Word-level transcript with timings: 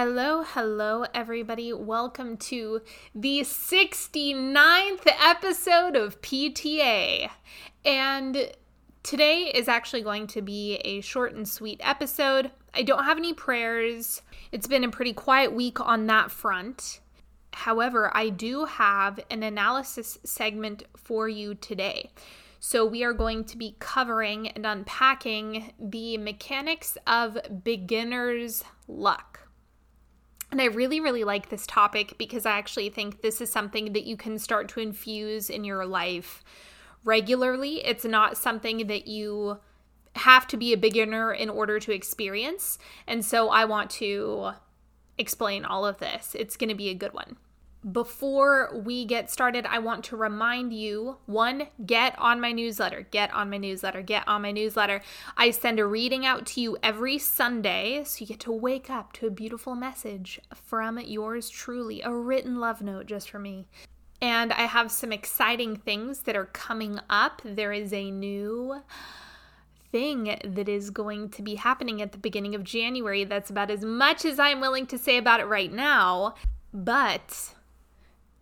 Hello, 0.00 0.44
hello, 0.44 1.06
everybody. 1.12 1.72
Welcome 1.72 2.36
to 2.36 2.82
the 3.16 3.40
69th 3.40 5.08
episode 5.20 5.96
of 5.96 6.22
PTA. 6.22 7.28
And 7.84 8.52
today 9.02 9.50
is 9.52 9.66
actually 9.66 10.02
going 10.02 10.28
to 10.28 10.40
be 10.40 10.76
a 10.84 11.00
short 11.00 11.34
and 11.34 11.48
sweet 11.48 11.80
episode. 11.82 12.52
I 12.72 12.82
don't 12.82 13.06
have 13.06 13.18
any 13.18 13.34
prayers. 13.34 14.22
It's 14.52 14.68
been 14.68 14.84
a 14.84 14.88
pretty 14.88 15.12
quiet 15.12 15.52
week 15.52 15.80
on 15.80 16.06
that 16.06 16.30
front. 16.30 17.00
However, 17.52 18.16
I 18.16 18.28
do 18.28 18.66
have 18.66 19.18
an 19.32 19.42
analysis 19.42 20.16
segment 20.22 20.84
for 20.96 21.28
you 21.28 21.56
today. 21.56 22.10
So, 22.60 22.86
we 22.86 23.02
are 23.02 23.12
going 23.12 23.42
to 23.46 23.56
be 23.56 23.74
covering 23.80 24.46
and 24.46 24.64
unpacking 24.64 25.72
the 25.80 26.18
mechanics 26.18 26.96
of 27.04 27.36
beginner's 27.64 28.62
luck. 28.86 29.47
And 30.50 30.60
I 30.62 30.66
really, 30.66 31.00
really 31.00 31.24
like 31.24 31.50
this 31.50 31.66
topic 31.66 32.16
because 32.16 32.46
I 32.46 32.52
actually 32.52 32.88
think 32.88 33.20
this 33.20 33.40
is 33.40 33.50
something 33.50 33.92
that 33.92 34.04
you 34.04 34.16
can 34.16 34.38
start 34.38 34.68
to 34.70 34.80
infuse 34.80 35.50
in 35.50 35.64
your 35.64 35.84
life 35.84 36.42
regularly. 37.04 37.84
It's 37.84 38.04
not 38.04 38.38
something 38.38 38.86
that 38.86 39.06
you 39.06 39.58
have 40.16 40.46
to 40.48 40.56
be 40.56 40.72
a 40.72 40.76
beginner 40.76 41.32
in 41.32 41.50
order 41.50 41.78
to 41.78 41.92
experience. 41.92 42.78
And 43.06 43.24
so 43.24 43.50
I 43.50 43.66
want 43.66 43.90
to 43.92 44.52
explain 45.18 45.64
all 45.64 45.84
of 45.84 45.98
this. 45.98 46.34
It's 46.34 46.56
going 46.56 46.70
to 46.70 46.74
be 46.74 46.88
a 46.88 46.94
good 46.94 47.12
one 47.12 47.36
before 47.92 48.82
we 48.84 49.04
get 49.04 49.30
started, 49.30 49.64
I 49.66 49.78
want 49.78 50.04
to 50.06 50.16
remind 50.16 50.72
you 50.72 51.18
one, 51.26 51.68
get 51.86 52.18
on 52.18 52.40
my 52.40 52.50
newsletter, 52.50 53.06
get 53.10 53.32
on 53.32 53.50
my 53.50 53.56
newsletter, 53.56 54.02
get 54.02 54.26
on 54.26 54.42
my 54.42 54.50
newsletter. 54.50 55.00
I 55.36 55.52
send 55.52 55.78
a 55.78 55.86
reading 55.86 56.26
out 56.26 56.44
to 56.46 56.60
you 56.60 56.76
every 56.82 57.18
Sunday, 57.18 58.02
so 58.04 58.20
you 58.20 58.26
get 58.26 58.40
to 58.40 58.52
wake 58.52 58.90
up 58.90 59.12
to 59.14 59.28
a 59.28 59.30
beautiful 59.30 59.76
message 59.76 60.40
from 60.54 60.98
yours 60.98 61.48
truly, 61.48 62.02
a 62.02 62.12
written 62.12 62.58
love 62.58 62.82
note 62.82 63.06
just 63.06 63.30
for 63.30 63.38
me. 63.38 63.68
And 64.20 64.52
I 64.52 64.62
have 64.62 64.90
some 64.90 65.12
exciting 65.12 65.76
things 65.76 66.22
that 66.22 66.34
are 66.34 66.46
coming 66.46 66.98
up. 67.08 67.40
There 67.44 67.72
is 67.72 67.92
a 67.92 68.10
new 68.10 68.82
thing 69.92 70.36
that 70.44 70.68
is 70.68 70.90
going 70.90 71.30
to 71.30 71.42
be 71.42 71.54
happening 71.54 72.02
at 72.02 72.10
the 72.10 72.18
beginning 72.18 72.56
of 72.56 72.64
January. 72.64 73.22
That's 73.22 73.50
about 73.50 73.70
as 73.70 73.84
much 73.84 74.24
as 74.24 74.40
I'm 74.40 74.60
willing 74.60 74.86
to 74.88 74.98
say 74.98 75.16
about 75.16 75.38
it 75.38 75.46
right 75.46 75.72
now. 75.72 76.34
But 76.74 77.54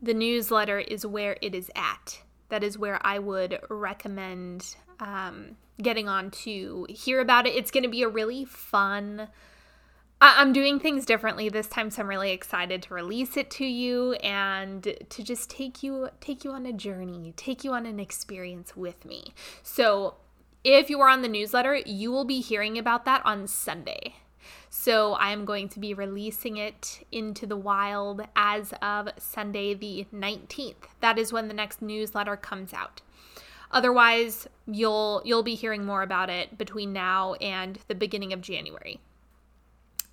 the 0.00 0.14
newsletter 0.14 0.78
is 0.78 1.06
where 1.06 1.36
it 1.40 1.54
is 1.54 1.70
at. 1.74 2.20
That 2.48 2.62
is 2.62 2.78
where 2.78 2.98
I 3.04 3.18
would 3.18 3.58
recommend 3.68 4.76
um, 5.00 5.56
getting 5.82 6.08
on 6.08 6.30
to 6.30 6.86
hear 6.88 7.20
about 7.20 7.46
it. 7.46 7.54
It's 7.54 7.70
going 7.70 7.82
to 7.82 7.88
be 7.88 8.02
a 8.02 8.08
really 8.08 8.44
fun. 8.44 9.28
I- 10.20 10.40
I'm 10.40 10.52
doing 10.52 10.78
things 10.78 11.04
differently 11.04 11.48
this 11.48 11.66
time, 11.66 11.90
so 11.90 12.02
I'm 12.02 12.08
really 12.08 12.30
excited 12.30 12.82
to 12.82 12.94
release 12.94 13.36
it 13.36 13.50
to 13.52 13.64
you 13.66 14.14
and 14.14 14.82
to 15.08 15.22
just 15.22 15.50
take 15.50 15.82
you 15.82 16.08
take 16.20 16.44
you 16.44 16.52
on 16.52 16.66
a 16.66 16.72
journey, 16.72 17.34
take 17.36 17.64
you 17.64 17.72
on 17.72 17.86
an 17.86 18.00
experience 18.00 18.76
with 18.76 19.04
me. 19.04 19.34
So, 19.62 20.14
if 20.64 20.90
you 20.90 21.00
are 21.00 21.08
on 21.08 21.22
the 21.22 21.28
newsletter, 21.28 21.76
you 21.86 22.10
will 22.10 22.24
be 22.24 22.40
hearing 22.40 22.76
about 22.78 23.04
that 23.04 23.22
on 23.24 23.46
Sunday. 23.46 24.14
So 24.70 25.12
I 25.14 25.30
am 25.30 25.44
going 25.44 25.68
to 25.70 25.80
be 25.80 25.94
releasing 25.94 26.56
it 26.56 27.04
into 27.12 27.46
the 27.46 27.56
wild 27.56 28.22
as 28.34 28.72
of 28.82 29.08
Sunday 29.18 29.74
the 29.74 30.06
19th. 30.14 30.74
That 31.00 31.18
is 31.18 31.32
when 31.32 31.48
the 31.48 31.54
next 31.54 31.82
newsletter 31.82 32.36
comes 32.36 32.72
out. 32.72 33.02
Otherwise, 33.70 34.46
you'll 34.66 35.22
you'll 35.24 35.42
be 35.42 35.54
hearing 35.54 35.84
more 35.84 36.02
about 36.02 36.30
it 36.30 36.56
between 36.56 36.92
now 36.92 37.34
and 37.34 37.78
the 37.88 37.94
beginning 37.94 38.32
of 38.32 38.40
January. 38.40 39.00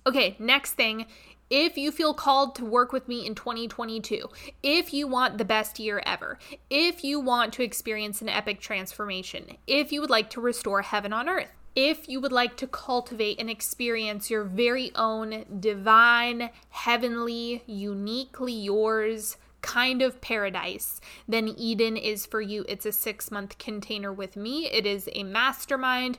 Okay, 0.06 0.36
next 0.38 0.72
thing 0.72 1.06
if 1.50 1.76
you 1.76 1.92
feel 1.92 2.14
called 2.14 2.54
to 2.56 2.64
work 2.64 2.92
with 2.92 3.06
me 3.06 3.26
in 3.26 3.34
2022, 3.34 4.28
if 4.62 4.92
you 4.92 5.06
want 5.06 5.38
the 5.38 5.44
best 5.44 5.78
year 5.78 6.02
ever, 6.06 6.38
if 6.70 7.04
you 7.04 7.20
want 7.20 7.52
to 7.54 7.62
experience 7.62 8.22
an 8.22 8.28
epic 8.28 8.60
transformation, 8.60 9.56
if 9.66 9.92
you 9.92 10.00
would 10.00 10.10
like 10.10 10.30
to 10.30 10.40
restore 10.40 10.82
heaven 10.82 11.12
on 11.12 11.28
earth, 11.28 11.52
if 11.76 12.08
you 12.08 12.20
would 12.20 12.32
like 12.32 12.56
to 12.58 12.66
cultivate 12.66 13.40
and 13.40 13.50
experience 13.50 14.30
your 14.30 14.44
very 14.44 14.92
own 14.94 15.44
divine, 15.60 16.50
heavenly, 16.70 17.62
uniquely 17.66 18.52
yours 18.52 19.36
kind 19.60 20.02
of 20.02 20.20
paradise, 20.20 21.00
then 21.26 21.48
Eden 21.48 21.96
is 21.96 22.26
for 22.26 22.40
you. 22.40 22.64
It's 22.68 22.86
a 22.86 22.92
six 22.92 23.30
month 23.30 23.58
container 23.58 24.12
with 24.12 24.36
me, 24.36 24.66
it 24.66 24.86
is 24.86 25.08
a 25.12 25.24
mastermind. 25.24 26.18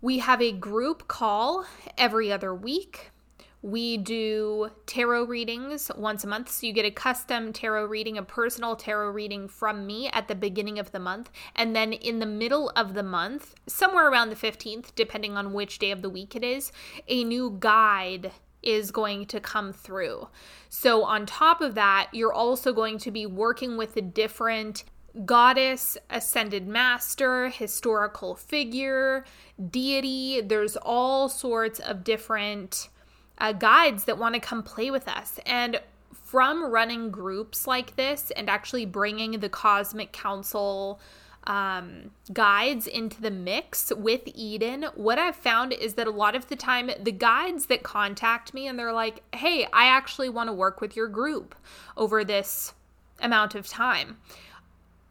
We 0.00 0.18
have 0.18 0.42
a 0.42 0.52
group 0.52 1.08
call 1.08 1.64
every 1.96 2.30
other 2.30 2.54
week. 2.54 3.10
We 3.64 3.96
do 3.96 4.68
tarot 4.84 5.24
readings 5.24 5.90
once 5.96 6.22
a 6.22 6.26
month. 6.26 6.50
So 6.50 6.66
you 6.66 6.74
get 6.74 6.84
a 6.84 6.90
custom 6.90 7.50
tarot 7.50 7.86
reading, 7.86 8.18
a 8.18 8.22
personal 8.22 8.76
tarot 8.76 9.12
reading 9.12 9.48
from 9.48 9.86
me 9.86 10.10
at 10.10 10.28
the 10.28 10.34
beginning 10.34 10.78
of 10.78 10.92
the 10.92 10.98
month. 10.98 11.30
And 11.56 11.74
then 11.74 11.94
in 11.94 12.18
the 12.18 12.26
middle 12.26 12.70
of 12.76 12.92
the 12.92 13.02
month, 13.02 13.54
somewhere 13.66 14.10
around 14.10 14.28
the 14.28 14.36
15th, 14.36 14.94
depending 14.94 15.38
on 15.38 15.54
which 15.54 15.78
day 15.78 15.92
of 15.92 16.02
the 16.02 16.10
week 16.10 16.36
it 16.36 16.44
is, 16.44 16.72
a 17.08 17.24
new 17.24 17.56
guide 17.58 18.32
is 18.62 18.90
going 18.90 19.24
to 19.28 19.40
come 19.40 19.72
through. 19.72 20.28
So, 20.68 21.02
on 21.02 21.24
top 21.24 21.62
of 21.62 21.74
that, 21.74 22.10
you're 22.12 22.34
also 22.34 22.70
going 22.70 22.98
to 22.98 23.10
be 23.10 23.24
working 23.24 23.78
with 23.78 23.96
a 23.96 24.02
different 24.02 24.84
goddess, 25.24 25.96
ascended 26.10 26.68
master, 26.68 27.48
historical 27.48 28.34
figure, 28.34 29.24
deity. 29.70 30.42
There's 30.42 30.76
all 30.76 31.30
sorts 31.30 31.80
of 31.80 32.04
different 32.04 32.90
uh, 33.38 33.52
guides 33.52 34.04
that 34.04 34.18
want 34.18 34.34
to 34.34 34.40
come 34.40 34.62
play 34.62 34.90
with 34.90 35.08
us. 35.08 35.38
And 35.46 35.80
from 36.12 36.64
running 36.64 37.10
groups 37.10 37.66
like 37.66 37.96
this 37.96 38.30
and 38.32 38.48
actually 38.48 38.86
bringing 38.86 39.40
the 39.40 39.48
Cosmic 39.48 40.12
Council 40.12 41.00
um, 41.44 42.10
guides 42.32 42.86
into 42.86 43.20
the 43.20 43.30
mix 43.30 43.92
with 43.94 44.22
Eden, 44.34 44.86
what 44.94 45.18
I've 45.18 45.36
found 45.36 45.72
is 45.72 45.94
that 45.94 46.06
a 46.06 46.10
lot 46.10 46.34
of 46.34 46.48
the 46.48 46.56
time, 46.56 46.90
the 47.00 47.12
guides 47.12 47.66
that 47.66 47.82
contact 47.82 48.54
me 48.54 48.66
and 48.66 48.78
they're 48.78 48.92
like, 48.92 49.22
hey, 49.34 49.66
I 49.72 49.86
actually 49.86 50.28
want 50.28 50.48
to 50.48 50.52
work 50.52 50.80
with 50.80 50.96
your 50.96 51.08
group 51.08 51.54
over 51.96 52.24
this 52.24 52.74
amount 53.20 53.54
of 53.54 53.68
time 53.68 54.16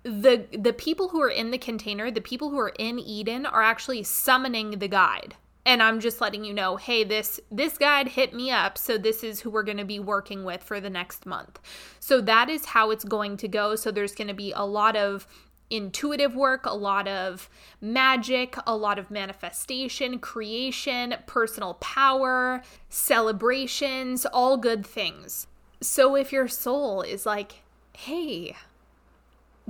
the 0.04 0.46
the 0.52 0.74
people 0.74 1.10
who 1.10 1.22
are 1.22 1.30
in 1.30 1.52
the 1.52 1.58
container 1.58 2.12
the 2.12 2.22
people 2.22 2.50
who 2.50 2.60
are 2.60 2.74
in 2.78 3.00
eden 3.00 3.46
are 3.46 3.64
actually 3.64 4.04
summoning 4.04 4.72
the 4.80 4.88
guide 4.88 5.36
and 5.66 5.82
i'm 5.82 6.00
just 6.00 6.22
letting 6.22 6.44
you 6.44 6.54
know 6.54 6.76
hey 6.76 7.04
this 7.04 7.40
this 7.52 7.78
guide 7.78 8.08
hit 8.10 8.34
me 8.34 8.52
up 8.52 8.78
so 8.78 8.98
this 8.98 9.24
is 9.24 9.42
who 9.42 9.50
we're 9.50 9.64
going 9.64 9.78
to 9.78 9.86
be 9.86 10.00
working 10.00 10.44
with 10.44 10.64
for 10.64 10.80
the 10.80 10.90
next 10.90 11.26
month. 11.26 11.60
So 12.00 12.22
that 12.22 12.50
is 12.50 12.66
how 12.66 12.92
it's 12.92 13.04
going 13.04 13.38
to 13.38 13.48
go. 13.48 13.76
So 13.76 13.92
there's 13.92 14.16
going 14.16 14.28
to 14.28 14.34
be 14.34 14.52
a 14.52 14.66
lot 14.66 14.96
of 14.96 15.28
intuitive 15.70 16.36
work, 16.36 16.66
a 16.66 16.76
lot 16.76 17.08
of 17.08 17.50
magic, 17.82 18.56
a 18.68 18.76
lot 18.76 19.00
of 19.00 19.10
manifestation, 19.10 20.20
creation, 20.20 21.16
personal 21.26 21.76
power, 21.76 22.62
celebrations, 22.90 24.26
all 24.26 24.58
good 24.58 24.86
things. 24.86 25.48
So 25.82 26.16
if 26.16 26.32
your 26.32 26.48
soul 26.48 27.02
is 27.02 27.26
like, 27.26 27.64
hey, 27.94 28.56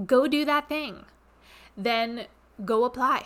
go 0.06 0.28
do 0.28 0.44
that 0.46 0.68
thing, 0.68 1.06
then 1.78 2.26
go 2.66 2.84
apply 2.84 3.26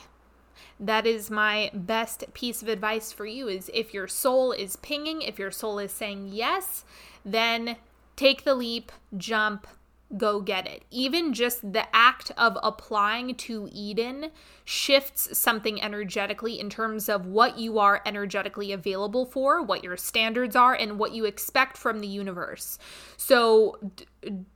that 0.79 1.05
is 1.05 1.29
my 1.29 1.69
best 1.73 2.23
piece 2.33 2.61
of 2.61 2.67
advice 2.67 3.11
for 3.11 3.25
you 3.25 3.47
is 3.47 3.69
if 3.73 3.93
your 3.93 4.07
soul 4.07 4.51
is 4.51 4.75
pinging 4.77 5.21
if 5.21 5.39
your 5.39 5.51
soul 5.51 5.79
is 5.79 5.91
saying 5.91 6.29
yes 6.31 6.83
then 7.25 7.75
take 8.15 8.43
the 8.43 8.55
leap 8.55 8.91
jump 9.15 9.67
go 10.15 10.39
get 10.39 10.65
it. 10.65 10.85
Even 10.89 11.33
just 11.33 11.73
the 11.73 11.83
act 11.93 12.31
of 12.37 12.57
applying 12.63 13.35
to 13.35 13.67
Eden 13.71 14.31
shifts 14.63 15.37
something 15.37 15.81
energetically 15.81 16.59
in 16.59 16.69
terms 16.69 17.09
of 17.09 17.25
what 17.25 17.57
you 17.57 17.77
are 17.79 18.01
energetically 18.05 18.71
available 18.71 19.25
for, 19.25 19.61
what 19.61 19.83
your 19.83 19.97
standards 19.97 20.55
are, 20.55 20.73
and 20.73 20.97
what 20.97 21.11
you 21.11 21.25
expect 21.25 21.75
from 21.75 21.99
the 21.99 22.07
universe. 22.07 22.77
So 23.17 23.77
d- 23.95 24.05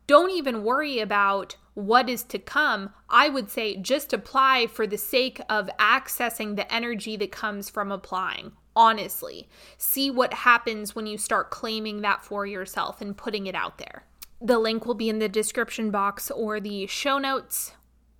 don't 0.08 0.32
even 0.32 0.64
worry 0.64 1.00
about 1.00 1.58
what 1.74 2.10
is 2.10 2.24
to 2.24 2.40
come. 2.40 2.94
I 3.10 3.30
would 3.30 3.50
say 3.50 3.78
just 3.78 4.14
apply 4.14 4.68
for 4.68 4.88
the 4.88 4.98
sake 4.98 5.42
of 5.50 5.70
accessing 5.80 6.56
the 6.56 6.72
energy 6.74 7.18
that 7.18 7.32
comes 7.32 7.70
from 7.70 7.92
applying. 7.92 8.54
Honestly, 8.74 9.50
see 9.78 10.10
what 10.10 10.34
happens 10.34 10.96
when 10.96 11.06
you 11.06 11.18
start 11.18 11.52
claiming 11.52 12.02
that 12.02 12.24
for 12.24 12.46
yourself 12.46 13.02
and 13.02 13.18
putting 13.18 13.48
it 13.48 13.56
out 13.56 13.78
there. 13.78 14.06
The 14.44 14.58
link 14.58 14.88
will 14.88 14.96
be 14.96 15.08
in 15.08 15.20
the 15.20 15.30
description 15.30 15.92
box 15.92 16.32
or 16.32 16.60
the 16.60 16.88
show 16.88 17.20
notes. 17.20 17.74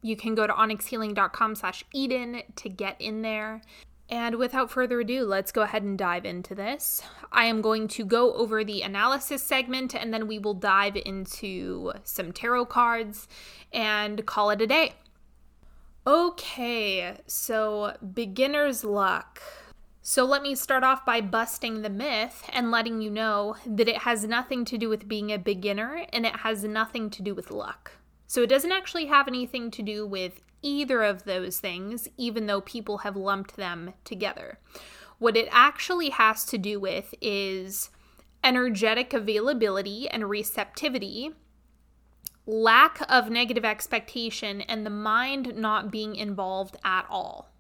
You 0.04 0.16
can 0.16 0.36
go 0.36 0.46
to 0.46 0.54
onyxhealing.com 0.54 1.56
slash 1.56 1.84
Eden 1.94 2.44
to 2.58 2.70
get 2.70 3.00
in 3.02 3.24
there. 3.24 3.62
And 4.08 4.36
without 4.36 4.70
further 4.70 5.00
ado, 5.00 5.24
let's 5.26 5.52
go 5.52 5.62
ahead 5.62 5.84
and 5.84 5.98
dive 5.98 6.26
into 6.26 6.54
this. 6.54 7.02
I 7.32 7.46
am 7.46 7.62
going 7.62 7.88
to 7.90 8.06
go 8.06 8.34
over 8.34 8.64
the 8.64 8.82
analysis 8.82 9.42
segment 9.42 9.96
and 9.96 10.14
then 10.14 10.28
we 10.28 10.38
will 10.38 10.54
dive 10.54 10.98
into 10.98 11.94
some 12.04 12.34
tarot 12.34 12.66
cards 12.66 13.28
and 13.72 14.26
call 14.26 14.50
it 14.50 14.62
a 14.62 14.68
day. 14.68 14.94
Okay, 16.06 17.18
so 17.26 17.96
beginner's 18.14 18.84
luck. 18.84 19.42
So, 20.04 20.26
let 20.26 20.42
me 20.42 20.56
start 20.56 20.84
off 20.84 21.06
by 21.06 21.22
busting 21.22 21.84
the 21.84 21.90
myth 21.90 22.50
and 22.52 22.72
letting 22.72 23.02
you 23.02 23.12
know 23.12 23.56
that 23.68 23.88
it 23.88 24.00
has 24.00 24.26
nothing 24.26 24.66
to 24.66 24.78
do 24.78 24.90
with 24.90 25.08
being 25.08 25.32
a 25.32 25.38
beginner 25.38 26.08
and 26.12 26.26
it 26.26 26.38
has 26.38 26.64
nothing 26.64 27.12
to 27.12 27.22
do 27.22 27.36
with 27.36 27.52
luck. 27.52 27.92
So, 28.26 28.42
it 28.42 28.50
doesn't 28.50 28.72
actually 28.72 29.06
have 29.06 29.28
anything 29.28 29.70
to 29.70 29.84
do 29.84 30.08
with 30.08 30.42
either 30.64 31.04
of 31.04 31.26
those 31.26 31.60
things, 31.60 32.08
even 32.18 32.48
though 32.48 32.62
people 32.62 33.00
have 33.00 33.16
lumped 33.16 33.58
them 33.58 33.94
together. 34.04 34.58
What 35.20 35.38
it 35.38 35.48
actually 35.52 36.10
has 36.10 36.46
to 36.46 36.58
do 36.58 36.80
with 36.80 37.14
is 37.22 37.92
energetic 38.44 39.14
availability 39.14 40.10
and 40.10 40.28
receptivity, 40.28 41.36
lack 42.48 43.02
of 43.08 43.30
negative 43.30 43.66
expectation, 43.66 44.62
and 44.62 44.84
the 44.84 44.90
mind 44.90 45.56
not 45.56 45.92
being 45.92 46.16
involved 46.16 46.76
at 46.84 47.06
all. 47.08 47.51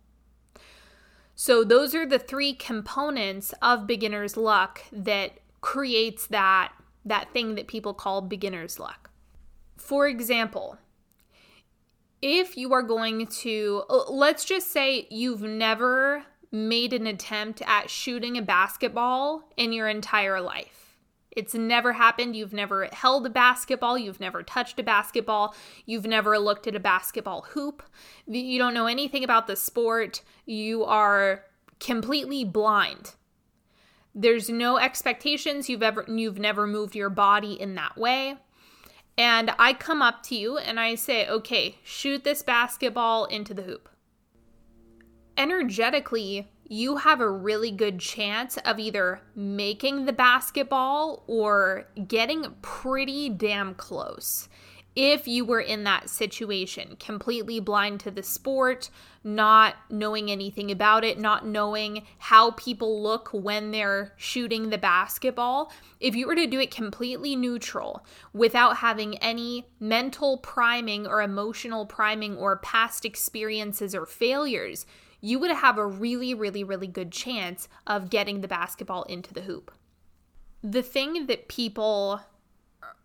So, 1.43 1.63
those 1.63 1.95
are 1.95 2.05
the 2.05 2.19
three 2.19 2.53
components 2.53 3.51
of 3.63 3.87
beginner's 3.87 4.37
luck 4.37 4.83
that 4.91 5.39
creates 5.59 6.27
that, 6.27 6.71
that 7.03 7.33
thing 7.33 7.55
that 7.55 7.65
people 7.65 7.95
call 7.95 8.21
beginner's 8.21 8.79
luck. 8.79 9.09
For 9.75 10.07
example, 10.07 10.77
if 12.21 12.57
you 12.57 12.73
are 12.73 12.83
going 12.83 13.25
to, 13.25 13.81
let's 14.07 14.45
just 14.45 14.71
say 14.71 15.07
you've 15.09 15.41
never 15.41 16.25
made 16.51 16.93
an 16.93 17.07
attempt 17.07 17.63
at 17.65 17.89
shooting 17.89 18.37
a 18.37 18.43
basketball 18.43 19.49
in 19.57 19.73
your 19.73 19.89
entire 19.89 20.41
life. 20.41 20.80
It's 21.31 21.53
never 21.53 21.93
happened. 21.93 22.35
You've 22.35 22.53
never 22.53 22.89
held 22.91 23.25
a 23.25 23.29
basketball. 23.29 23.97
You've 23.97 24.19
never 24.19 24.43
touched 24.43 24.79
a 24.79 24.83
basketball. 24.83 25.55
You've 25.85 26.05
never 26.05 26.37
looked 26.37 26.67
at 26.67 26.75
a 26.75 26.79
basketball 26.79 27.43
hoop. 27.49 27.83
You 28.27 28.59
don't 28.59 28.73
know 28.73 28.87
anything 28.87 29.23
about 29.23 29.47
the 29.47 29.55
sport. 29.55 30.21
You 30.45 30.83
are 30.83 31.45
completely 31.79 32.43
blind. 32.43 33.15
There's 34.13 34.49
no 34.49 34.77
expectations. 34.77 35.69
You've 35.69 35.83
ever 35.83 36.05
you've 36.07 36.39
never 36.39 36.67
moved 36.67 36.95
your 36.95 37.09
body 37.09 37.53
in 37.53 37.75
that 37.75 37.97
way. 37.97 38.35
And 39.17 39.51
I 39.57 39.73
come 39.73 40.01
up 40.01 40.23
to 40.23 40.35
you 40.35 40.57
and 40.57 40.79
I 40.79 40.95
say, 40.95 41.27
"Okay, 41.27 41.77
shoot 41.83 42.23
this 42.23 42.41
basketball 42.41 43.25
into 43.25 43.53
the 43.53 43.63
hoop." 43.63 43.87
energetically, 45.37 46.47
you 46.71 46.95
have 46.95 47.19
a 47.19 47.29
really 47.29 47.69
good 47.69 47.99
chance 47.99 48.55
of 48.59 48.79
either 48.79 49.19
making 49.35 50.05
the 50.05 50.13
basketball 50.13 51.21
or 51.27 51.85
getting 52.07 52.45
pretty 52.61 53.27
damn 53.27 53.75
close. 53.75 54.47
If 54.95 55.27
you 55.27 55.43
were 55.43 55.59
in 55.59 55.83
that 55.83 56.09
situation, 56.09 56.95
completely 56.97 57.59
blind 57.59 57.99
to 58.01 58.11
the 58.11 58.23
sport, 58.23 58.89
not 59.21 59.75
knowing 59.89 60.31
anything 60.31 60.71
about 60.71 61.03
it, 61.03 61.19
not 61.19 61.45
knowing 61.45 62.03
how 62.19 62.51
people 62.51 63.03
look 63.03 63.31
when 63.33 63.71
they're 63.71 64.13
shooting 64.15 64.69
the 64.69 64.77
basketball, 64.77 65.73
if 65.99 66.15
you 66.15 66.25
were 66.25 66.35
to 66.35 66.47
do 66.47 66.61
it 66.61 66.71
completely 66.71 67.35
neutral 67.35 68.05
without 68.31 68.77
having 68.77 69.17
any 69.17 69.67
mental 69.81 70.37
priming 70.37 71.05
or 71.05 71.21
emotional 71.21 71.85
priming 71.85 72.37
or 72.37 72.55
past 72.59 73.03
experiences 73.03 73.93
or 73.93 74.05
failures, 74.05 74.85
you 75.21 75.39
would 75.39 75.51
have 75.51 75.77
a 75.77 75.85
really, 75.85 76.33
really, 76.33 76.63
really 76.63 76.87
good 76.87 77.11
chance 77.11 77.69
of 77.85 78.09
getting 78.09 78.41
the 78.41 78.47
basketball 78.47 79.03
into 79.03 79.33
the 79.33 79.41
hoop. 79.41 79.71
The 80.63 80.81
thing 80.83 81.27
that 81.27 81.47
people 81.47 82.21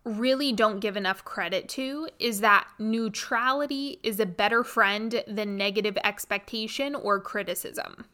really 0.03 0.51
don't 0.51 0.79
give 0.79 0.97
enough 0.97 1.23
credit 1.23 1.67
to 1.69 2.09
is 2.19 2.41
that 2.41 2.67
neutrality 2.79 3.99
is 4.03 4.19
a 4.19 4.25
better 4.25 4.63
friend 4.63 5.23
than 5.27 5.57
negative 5.57 5.97
expectation 6.03 6.95
or 6.95 7.19
criticism. 7.19 8.05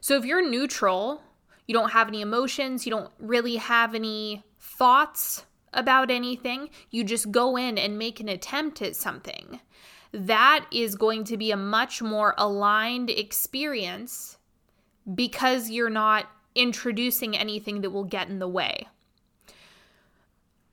So 0.00 0.16
if 0.16 0.24
you're 0.24 0.46
neutral, 0.46 1.22
you 1.66 1.72
don't 1.72 1.92
have 1.92 2.08
any 2.08 2.20
emotions, 2.20 2.84
you 2.84 2.90
don't 2.90 3.10
really 3.18 3.56
have 3.56 3.94
any 3.94 4.42
thoughts 4.58 5.46
about 5.72 6.10
anything, 6.10 6.68
you 6.90 7.04
just 7.04 7.30
go 7.30 7.56
in 7.56 7.78
and 7.78 7.98
make 7.98 8.20
an 8.20 8.28
attempt 8.28 8.82
at 8.82 8.96
something 8.96 9.60
that 10.14 10.66
is 10.70 10.94
going 10.94 11.24
to 11.24 11.36
be 11.36 11.50
a 11.50 11.56
much 11.56 12.00
more 12.00 12.34
aligned 12.38 13.10
experience 13.10 14.38
because 15.12 15.70
you're 15.70 15.90
not 15.90 16.30
introducing 16.54 17.36
anything 17.36 17.80
that 17.80 17.90
will 17.90 18.04
get 18.04 18.28
in 18.28 18.38
the 18.38 18.48
way. 18.48 18.86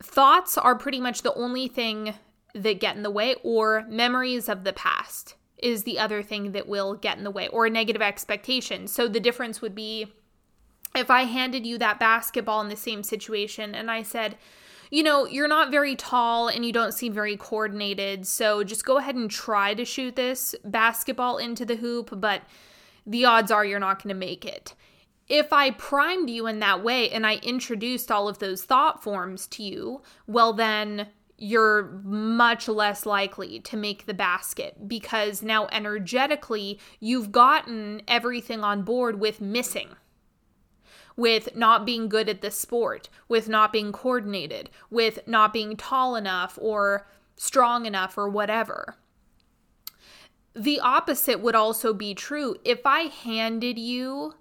Thoughts 0.01 0.59
are 0.59 0.75
pretty 0.75 1.01
much 1.01 1.23
the 1.23 1.33
only 1.33 1.67
thing 1.67 2.13
that 2.53 2.79
get 2.79 2.95
in 2.95 3.01
the 3.01 3.09
way, 3.09 3.35
or 3.43 3.85
memories 3.89 4.47
of 4.47 4.63
the 4.63 4.73
past 4.73 5.35
is 5.57 5.83
the 5.83 5.97
other 5.97 6.21
thing 6.21 6.51
that 6.51 6.67
will 6.67 6.93
get 6.93 7.17
in 7.17 7.23
the 7.23 7.31
way, 7.31 7.47
or 7.47 7.67
negative 7.67 8.01
expectations. 8.01 8.91
So 8.91 9.07
the 9.07 9.19
difference 9.19 9.59
would 9.61 9.73
be 9.73 10.13
if 10.95 11.09
I 11.09 11.23
handed 11.23 11.65
you 11.65 11.77
that 11.79 11.99
basketball 11.99 12.61
in 12.61 12.69
the 12.69 12.75
same 12.75 13.01
situation 13.01 13.73
and 13.73 13.89
I 13.89 14.03
said, 14.03 14.37
you 14.91 15.03
know, 15.03 15.25
you're 15.25 15.47
not 15.47 15.71
very 15.71 15.95
tall 15.95 16.49
and 16.49 16.65
you 16.65 16.73
don't 16.73 16.93
seem 16.93 17.13
very 17.13 17.37
coordinated. 17.37 18.27
So 18.27 18.63
just 18.63 18.85
go 18.85 18.97
ahead 18.97 19.15
and 19.15 19.31
try 19.31 19.73
to 19.73 19.85
shoot 19.85 20.17
this 20.17 20.53
basketball 20.65 21.37
into 21.37 21.65
the 21.65 21.77
hoop, 21.77 22.09
but 22.11 22.41
the 23.07 23.25
odds 23.25 23.49
are 23.51 23.65
you're 23.65 23.79
not 23.79 24.03
going 24.03 24.13
to 24.13 24.19
make 24.19 24.45
it. 24.45 24.75
If 25.29 25.53
I 25.53 25.71
primed 25.71 26.29
you 26.29 26.45
in 26.45 26.59
that 26.59 26.83
way 26.83 27.09
and 27.09 27.25
I 27.25 27.35
introduced 27.37 28.11
all 28.11 28.27
of 28.27 28.39
those 28.39 28.65
thought 28.65 29.01
forms 29.01 29.47
to 29.47 29.63
you, 29.63 30.01
well, 30.27 30.51
then 30.51 31.07
you're 31.37 31.85
much 32.03 32.67
less 32.67 33.05
likely 33.05 33.61
to 33.61 33.77
make 33.77 34.05
the 34.05 34.13
basket 34.13 34.89
because 34.89 35.41
now 35.41 35.67
energetically 35.71 36.79
you've 36.99 37.31
gotten 37.31 38.01
everything 38.09 38.63
on 38.63 38.83
board 38.83 39.19
with 39.21 39.39
missing 39.39 39.87
with 41.21 41.55
not 41.55 41.85
being 41.85 42.09
good 42.09 42.27
at 42.27 42.41
the 42.41 42.49
sport, 42.49 43.07
with 43.27 43.47
not 43.47 43.71
being 43.71 43.91
coordinated, 43.91 44.71
with 44.89 45.19
not 45.27 45.53
being 45.53 45.77
tall 45.77 46.15
enough 46.15 46.57
or 46.59 47.07
strong 47.35 47.85
enough 47.85 48.17
or 48.17 48.27
whatever. 48.27 48.95
The 50.55 50.79
opposite 50.79 51.39
would 51.39 51.53
also 51.53 51.93
be 51.93 52.15
true. 52.15 52.55
If 52.65 52.87
I 52.87 53.01
handed 53.01 53.77
you 53.77 54.33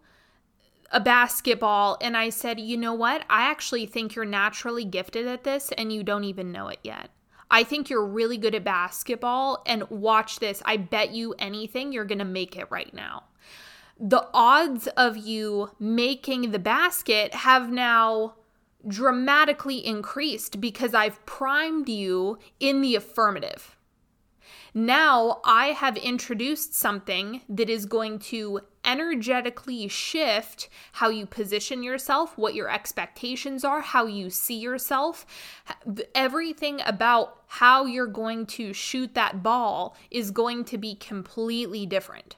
a 0.91 1.01
basketball 1.01 1.99
and 2.01 2.17
I 2.17 2.31
said, 2.31 2.59
you 2.59 2.79
know 2.79 2.95
what? 2.95 3.27
I 3.29 3.43
actually 3.43 3.85
think 3.85 4.15
you're 4.15 4.25
naturally 4.25 4.87
gifted 4.87 5.27
at 5.27 5.45
this 5.45 5.71
and 5.77 5.93
you 5.93 6.03
don't 6.03 6.25
even 6.25 6.51
know 6.51 6.69
it 6.69 6.79
yet. 6.83 7.11
I 7.51 7.63
think 7.63 7.91
you're 7.91 8.07
really 8.07 8.39
good 8.39 8.55
at 8.55 8.65
basketball 8.65 9.63
and 9.67 9.89
watch 9.91 10.39
this. 10.39 10.63
I 10.65 10.79
bet 10.79 11.11
you 11.11 11.35
anything 11.39 11.93
you're 11.93 12.07
going 12.07 12.21
to 12.21 12.25
make 12.25 12.57
it 12.57 12.71
right 12.71 12.95
now 12.95 13.25
the 14.01 14.27
odds 14.33 14.87
of 14.97 15.19
you 15.19 15.71
making 15.79 16.51
the 16.51 16.59
basket 16.59 17.35
have 17.35 17.71
now 17.71 18.35
dramatically 18.89 19.87
increased 19.87 20.59
because 20.59 20.95
I've 20.95 21.25
primed 21.27 21.89
you 21.89 22.39
in 22.59 22.81
the 22.81 22.95
affirmative. 22.95 23.77
Now 24.73 25.41
I 25.45 25.69
have 25.69 25.99
introduced 25.99 26.75
something 26.75 27.43
that 27.49 27.69
is 27.69 27.85
going 27.85 28.21
to 28.21 28.61
energetically 28.85 29.87
shift 29.89 30.71
how 30.93 31.11
you 31.11 31.27
position 31.27 31.83
yourself, 31.83 32.39
what 32.39 32.55
your 32.55 32.71
expectations 32.71 33.65
are, 33.65 33.83
how 33.83 34.07
you 34.07 34.31
see 34.31 34.59
yourself. 34.59 35.27
Everything 36.15 36.81
about 36.87 37.43
how 37.49 37.85
you're 37.85 38.07
going 38.07 38.47
to 38.47 38.73
shoot 38.73 39.15
that 39.15 39.43
ball 39.43 39.95
is 40.11 40.31
going 40.31 40.65
to 40.67 40.79
be 40.79 40.95
completely 40.95 41.85
different. 41.85 42.37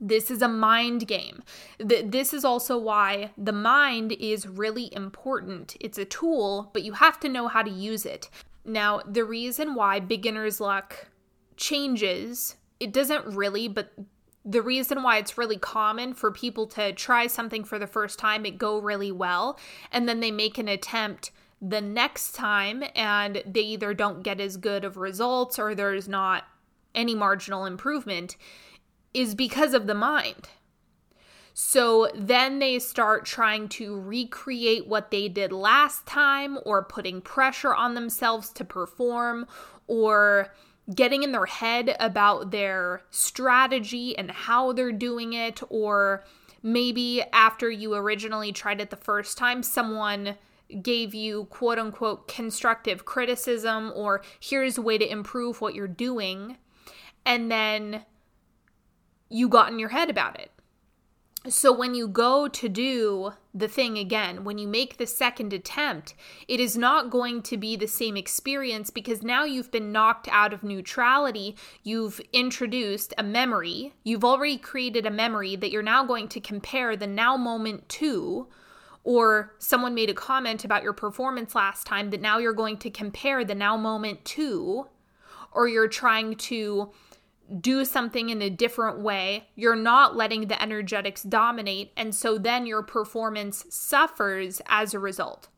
This 0.00 0.30
is 0.30 0.42
a 0.42 0.48
mind 0.48 1.08
game. 1.08 1.42
This 1.78 2.32
is 2.32 2.44
also 2.44 2.78
why 2.78 3.32
the 3.36 3.52
mind 3.52 4.12
is 4.12 4.46
really 4.46 4.94
important. 4.94 5.76
It's 5.80 5.98
a 5.98 6.04
tool, 6.04 6.70
but 6.72 6.84
you 6.84 6.92
have 6.92 7.18
to 7.20 7.28
know 7.28 7.48
how 7.48 7.62
to 7.62 7.70
use 7.70 8.06
it. 8.06 8.30
Now, 8.64 9.00
the 9.06 9.24
reason 9.24 9.74
why 9.74 9.98
beginner's 9.98 10.60
luck 10.60 11.08
changes, 11.56 12.56
it 12.78 12.92
doesn't 12.92 13.26
really, 13.34 13.66
but 13.66 13.92
the 14.44 14.62
reason 14.62 15.02
why 15.02 15.18
it's 15.18 15.36
really 15.36 15.58
common 15.58 16.14
for 16.14 16.30
people 16.30 16.66
to 16.68 16.92
try 16.92 17.26
something 17.26 17.64
for 17.64 17.78
the 17.78 17.86
first 17.86 18.18
time, 18.18 18.46
it 18.46 18.56
go 18.56 18.78
really 18.78 19.10
well, 19.10 19.58
and 19.90 20.08
then 20.08 20.20
they 20.20 20.30
make 20.30 20.58
an 20.58 20.68
attempt 20.68 21.32
the 21.60 21.80
next 21.80 22.32
time 22.32 22.84
and 22.94 23.42
they 23.44 23.60
either 23.60 23.92
don't 23.92 24.22
get 24.22 24.40
as 24.40 24.56
good 24.56 24.84
of 24.84 24.96
results 24.96 25.58
or 25.58 25.74
there's 25.74 26.06
not 26.08 26.44
any 26.94 27.14
marginal 27.14 27.66
improvement 27.66 28.36
is 29.14 29.34
because 29.34 29.74
of 29.74 29.86
the 29.86 29.94
mind. 29.94 30.48
So 31.54 32.08
then 32.14 32.60
they 32.60 32.78
start 32.78 33.24
trying 33.24 33.68
to 33.70 34.00
recreate 34.00 34.86
what 34.86 35.10
they 35.10 35.28
did 35.28 35.50
last 35.50 36.06
time 36.06 36.56
or 36.64 36.84
putting 36.84 37.20
pressure 37.20 37.74
on 37.74 37.94
themselves 37.94 38.50
to 38.50 38.64
perform 38.64 39.46
or 39.88 40.54
getting 40.94 41.24
in 41.24 41.32
their 41.32 41.46
head 41.46 41.96
about 41.98 42.52
their 42.52 43.02
strategy 43.10 44.16
and 44.16 44.30
how 44.30 44.72
they're 44.72 44.92
doing 44.92 45.32
it 45.32 45.60
or 45.68 46.24
maybe 46.62 47.22
after 47.32 47.70
you 47.70 47.94
originally 47.94 48.52
tried 48.52 48.80
it 48.80 48.90
the 48.90 48.96
first 48.96 49.36
time 49.36 49.62
someone 49.62 50.36
gave 50.82 51.14
you 51.14 51.46
quote 51.46 51.78
unquote 51.78 52.28
constructive 52.28 53.04
criticism 53.04 53.92
or 53.94 54.22
here's 54.40 54.78
a 54.78 54.82
way 54.82 54.96
to 54.96 55.10
improve 55.10 55.60
what 55.60 55.74
you're 55.74 55.88
doing 55.88 56.56
and 57.26 57.50
then 57.50 58.04
you 59.28 59.48
got 59.48 59.70
in 59.70 59.78
your 59.78 59.90
head 59.90 60.10
about 60.10 60.38
it. 60.38 60.50
So 61.46 61.72
when 61.72 61.94
you 61.94 62.08
go 62.08 62.48
to 62.48 62.68
do 62.68 63.32
the 63.54 63.68
thing 63.68 63.96
again, 63.96 64.44
when 64.44 64.58
you 64.58 64.66
make 64.66 64.98
the 64.98 65.06
second 65.06 65.52
attempt, 65.52 66.14
it 66.46 66.58
is 66.60 66.76
not 66.76 67.10
going 67.10 67.42
to 67.42 67.56
be 67.56 67.76
the 67.76 67.86
same 67.86 68.16
experience 68.16 68.90
because 68.90 69.22
now 69.22 69.44
you've 69.44 69.70
been 69.70 69.92
knocked 69.92 70.28
out 70.30 70.52
of 70.52 70.64
neutrality. 70.64 71.56
You've 71.82 72.20
introduced 72.32 73.14
a 73.16 73.22
memory. 73.22 73.94
You've 74.02 74.24
already 74.24 74.58
created 74.58 75.06
a 75.06 75.10
memory 75.10 75.54
that 75.56 75.70
you're 75.70 75.80
now 75.80 76.04
going 76.04 76.28
to 76.28 76.40
compare 76.40 76.96
the 76.96 77.06
now 77.06 77.36
moment 77.36 77.88
to. 77.90 78.48
Or 79.04 79.54
someone 79.58 79.94
made 79.94 80.10
a 80.10 80.14
comment 80.14 80.64
about 80.64 80.82
your 80.82 80.92
performance 80.92 81.54
last 81.54 81.86
time 81.86 82.10
that 82.10 82.20
now 82.20 82.38
you're 82.38 82.52
going 82.52 82.76
to 82.78 82.90
compare 82.90 83.44
the 83.44 83.54
now 83.54 83.76
moment 83.76 84.24
to. 84.26 84.88
Or 85.52 85.66
you're 85.68 85.88
trying 85.88 86.34
to 86.34 86.90
do 87.60 87.84
something 87.84 88.30
in 88.30 88.42
a 88.42 88.50
different 88.50 89.00
way, 89.00 89.48
you're 89.54 89.76
not 89.76 90.16
letting 90.16 90.48
the 90.48 90.62
energetics 90.62 91.22
dominate. 91.22 91.92
And 91.96 92.14
so 92.14 92.38
then 92.38 92.66
your 92.66 92.82
performance 92.82 93.64
suffers 93.70 94.60
as 94.66 94.94
a 94.94 94.98
result 94.98 95.48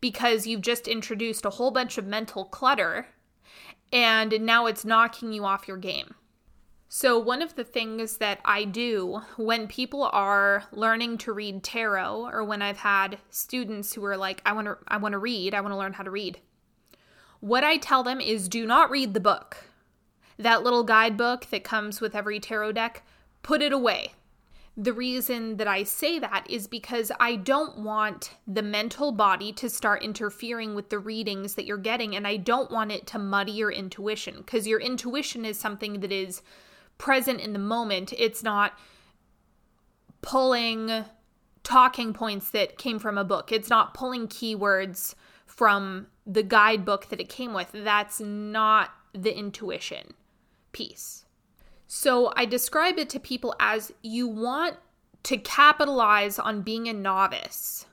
because 0.00 0.46
you've 0.46 0.60
just 0.60 0.86
introduced 0.86 1.44
a 1.44 1.50
whole 1.50 1.70
bunch 1.70 1.98
of 1.98 2.06
mental 2.06 2.44
clutter 2.44 3.08
and 3.92 4.40
now 4.40 4.66
it's 4.66 4.84
knocking 4.84 5.32
you 5.32 5.44
off 5.44 5.68
your 5.68 5.76
game. 5.76 6.14
So, 6.88 7.18
one 7.18 7.42
of 7.42 7.56
the 7.56 7.64
things 7.64 8.18
that 8.18 8.40
I 8.44 8.64
do 8.64 9.20
when 9.36 9.66
people 9.66 10.04
are 10.04 10.64
learning 10.70 11.18
to 11.18 11.32
read 11.32 11.64
tarot, 11.64 12.28
or 12.32 12.44
when 12.44 12.62
I've 12.62 12.78
had 12.78 13.18
students 13.30 13.92
who 13.92 14.04
are 14.04 14.16
like, 14.16 14.42
I 14.46 14.52
want 14.52 14.68
to, 14.68 14.78
I 14.86 14.98
want 14.98 15.12
to 15.14 15.18
read, 15.18 15.54
I 15.54 15.60
want 15.60 15.72
to 15.72 15.76
learn 15.76 15.94
how 15.94 16.04
to 16.04 16.10
read, 16.10 16.38
what 17.40 17.64
I 17.64 17.78
tell 17.78 18.04
them 18.04 18.20
is 18.20 18.48
do 18.48 18.64
not 18.64 18.90
read 18.90 19.12
the 19.12 19.20
book 19.20 19.56
that 20.38 20.62
little 20.62 20.84
guidebook 20.84 21.46
that 21.46 21.64
comes 21.64 22.00
with 22.00 22.14
every 22.14 22.40
tarot 22.40 22.72
deck, 22.72 23.04
put 23.42 23.62
it 23.62 23.72
away. 23.72 24.12
The 24.76 24.92
reason 24.92 25.58
that 25.58 25.68
I 25.68 25.84
say 25.84 26.18
that 26.18 26.50
is 26.50 26.66
because 26.66 27.12
I 27.20 27.36
don't 27.36 27.78
want 27.78 28.34
the 28.46 28.62
mental 28.62 29.12
body 29.12 29.52
to 29.52 29.70
start 29.70 30.02
interfering 30.02 30.74
with 30.74 30.90
the 30.90 30.98
readings 30.98 31.54
that 31.54 31.64
you're 31.64 31.76
getting, 31.76 32.16
and 32.16 32.26
I 32.26 32.38
don't 32.38 32.72
want 32.72 32.90
it 32.90 33.06
to 33.08 33.18
muddy 33.20 33.52
your 33.52 33.70
intuition 33.70 34.38
because 34.38 34.66
your 34.66 34.80
intuition 34.80 35.44
is 35.44 35.60
something 35.60 36.00
that 36.00 36.10
is 36.10 36.42
present 36.98 37.40
in 37.40 37.52
the 37.52 37.60
moment. 37.60 38.12
It's 38.18 38.42
not 38.42 38.76
pulling 40.22 41.04
talking 41.62 42.12
points 42.12 42.50
that 42.50 42.76
came 42.76 42.98
from 42.98 43.16
a 43.16 43.24
book, 43.24 43.52
it's 43.52 43.70
not 43.70 43.94
pulling 43.94 44.26
keywords 44.26 45.14
from 45.46 46.08
the 46.26 46.42
guidebook 46.42 47.10
that 47.10 47.20
it 47.20 47.28
came 47.28 47.54
with. 47.54 47.70
That's 47.72 48.18
not 48.18 48.90
the 49.12 49.36
intuition 49.36 50.14
piece. 50.74 51.24
So 51.86 52.32
I 52.36 52.44
describe 52.44 52.98
it 52.98 53.08
to 53.10 53.20
people 53.20 53.54
as 53.58 53.92
you 54.02 54.28
want 54.28 54.76
to 55.22 55.38
capitalize 55.38 56.38
on 56.38 56.60
being 56.60 56.88
a 56.88 56.92
novice. 56.92 57.86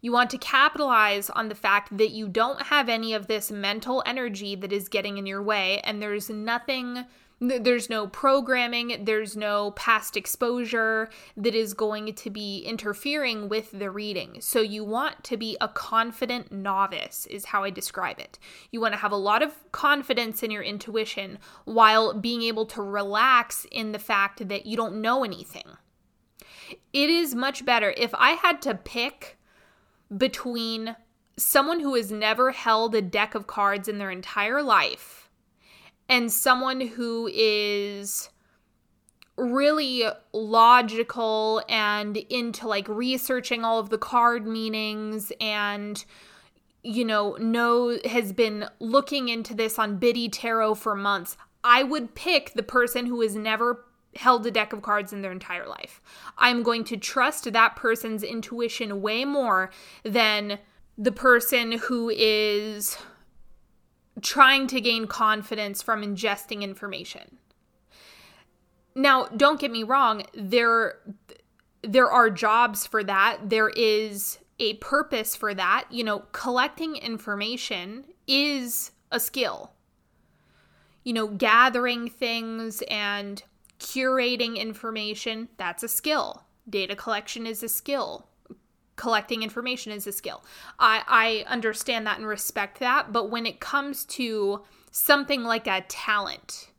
You 0.00 0.12
want 0.12 0.30
to 0.30 0.38
capitalize 0.38 1.28
on 1.30 1.48
the 1.48 1.54
fact 1.54 1.96
that 1.98 2.10
you 2.10 2.28
don't 2.28 2.62
have 2.62 2.88
any 2.88 3.12
of 3.12 3.26
this 3.26 3.50
mental 3.50 4.02
energy 4.06 4.54
that 4.54 4.72
is 4.72 4.88
getting 4.88 5.18
in 5.18 5.26
your 5.26 5.42
way, 5.42 5.80
and 5.80 6.00
there's 6.00 6.30
nothing 6.30 7.04
there's 7.40 7.88
no 7.88 8.06
programming, 8.06 9.04
there's 9.04 9.34
no 9.34 9.70
past 9.70 10.16
exposure 10.16 11.08
that 11.38 11.54
is 11.54 11.72
going 11.72 12.14
to 12.14 12.28
be 12.28 12.60
interfering 12.60 13.48
with 13.48 13.70
the 13.70 13.90
reading. 13.90 14.36
So, 14.40 14.60
you 14.60 14.84
want 14.84 15.24
to 15.24 15.38
be 15.38 15.56
a 15.60 15.68
confident 15.68 16.52
novice, 16.52 17.26
is 17.26 17.46
how 17.46 17.64
I 17.64 17.70
describe 17.70 18.18
it. 18.18 18.38
You 18.70 18.80
want 18.80 18.92
to 18.92 19.00
have 19.00 19.12
a 19.12 19.16
lot 19.16 19.42
of 19.42 19.54
confidence 19.72 20.42
in 20.42 20.50
your 20.50 20.62
intuition 20.62 21.38
while 21.64 22.12
being 22.12 22.42
able 22.42 22.66
to 22.66 22.82
relax 22.82 23.66
in 23.70 23.92
the 23.92 23.98
fact 23.98 24.46
that 24.48 24.66
you 24.66 24.76
don't 24.76 25.00
know 25.00 25.24
anything. 25.24 25.64
It 26.92 27.08
is 27.08 27.34
much 27.34 27.64
better 27.64 27.94
if 27.96 28.14
I 28.14 28.32
had 28.32 28.60
to 28.62 28.74
pick 28.74 29.38
between 30.14 30.94
someone 31.38 31.80
who 31.80 31.94
has 31.94 32.12
never 32.12 32.50
held 32.52 32.94
a 32.94 33.00
deck 33.00 33.34
of 33.34 33.46
cards 33.46 33.88
in 33.88 33.96
their 33.96 34.10
entire 34.10 34.62
life 34.62 35.29
and 36.10 36.30
someone 36.30 36.80
who 36.80 37.30
is 37.32 38.28
really 39.38 40.04
logical 40.34 41.62
and 41.68 42.18
into 42.18 42.68
like 42.68 42.86
researching 42.88 43.64
all 43.64 43.78
of 43.78 43.88
the 43.88 43.96
card 43.96 44.46
meanings 44.46 45.32
and 45.40 46.04
you 46.82 47.06
know 47.06 47.36
know 47.36 47.98
has 48.04 48.34
been 48.34 48.66
looking 48.80 49.30
into 49.30 49.54
this 49.54 49.78
on 49.78 49.96
biddy 49.96 50.28
tarot 50.28 50.74
for 50.74 50.94
months 50.94 51.38
i 51.64 51.82
would 51.82 52.14
pick 52.14 52.52
the 52.52 52.62
person 52.62 53.06
who 53.06 53.22
has 53.22 53.34
never 53.34 53.86
held 54.16 54.46
a 54.46 54.50
deck 54.50 54.72
of 54.72 54.82
cards 54.82 55.12
in 55.12 55.22
their 55.22 55.32
entire 55.32 55.66
life. 55.66 56.00
I'm 56.36 56.62
going 56.62 56.84
to 56.84 56.96
trust 56.96 57.52
that 57.52 57.76
person's 57.76 58.22
intuition 58.22 59.02
way 59.02 59.24
more 59.24 59.70
than 60.02 60.58
the 60.98 61.12
person 61.12 61.72
who 61.72 62.10
is 62.10 62.98
trying 64.22 64.66
to 64.68 64.80
gain 64.80 65.06
confidence 65.06 65.82
from 65.82 66.02
ingesting 66.02 66.62
information. 66.62 67.38
Now, 68.94 69.26
don't 69.26 69.60
get 69.60 69.70
me 69.70 69.82
wrong, 69.82 70.24
there 70.34 71.00
there 71.82 72.10
are 72.10 72.28
jobs 72.28 72.86
for 72.86 73.02
that. 73.04 73.38
There 73.48 73.70
is 73.70 74.38
a 74.58 74.74
purpose 74.74 75.34
for 75.34 75.54
that. 75.54 75.86
You 75.90 76.04
know, 76.04 76.20
collecting 76.32 76.96
information 76.96 78.04
is 78.26 78.90
a 79.10 79.18
skill. 79.18 79.72
You 81.04 81.14
know, 81.14 81.28
gathering 81.28 82.10
things 82.10 82.82
and 82.90 83.42
curating 83.78 84.58
information, 84.58 85.48
that's 85.56 85.82
a 85.82 85.88
skill. 85.88 86.44
Data 86.68 86.94
collection 86.94 87.46
is 87.46 87.62
a 87.62 87.68
skill 87.68 88.26
collecting 89.00 89.42
information 89.42 89.92
is 89.92 90.06
a 90.06 90.12
skill. 90.12 90.44
I, 90.78 91.02
I 91.08 91.50
understand 91.50 92.06
that 92.06 92.18
and 92.18 92.26
respect 92.26 92.80
that. 92.80 93.12
But 93.12 93.30
when 93.30 93.46
it 93.46 93.58
comes 93.58 94.04
to 94.06 94.62
something 94.90 95.42
like 95.42 95.66
a 95.66 95.80
talent, 95.88 96.70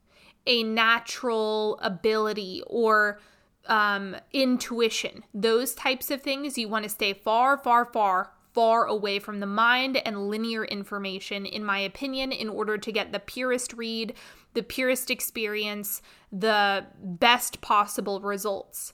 a 0.45 0.61
natural 0.61 1.79
ability, 1.81 2.61
or 2.67 3.19
um, 3.65 4.15
intuition, 4.31 5.23
those 5.33 5.73
types 5.73 6.11
of 6.11 6.21
things, 6.21 6.59
you 6.59 6.69
want 6.69 6.83
to 6.83 6.89
stay 6.89 7.13
far, 7.13 7.57
far, 7.57 7.85
far, 7.85 8.33
far 8.53 8.85
away 8.85 9.17
from 9.17 9.39
the 9.39 9.47
mind 9.47 9.97
and 10.05 10.27
linear 10.29 10.63
information, 10.65 11.47
in 11.47 11.65
my 11.65 11.79
opinion, 11.79 12.31
in 12.31 12.49
order 12.49 12.77
to 12.77 12.91
get 12.91 13.11
the 13.11 13.19
purest 13.19 13.73
read, 13.73 14.13
the 14.53 14.61
purest 14.61 15.09
experience, 15.09 16.03
the 16.31 16.85
best 17.01 17.61
possible 17.61 18.21
results. 18.21 18.93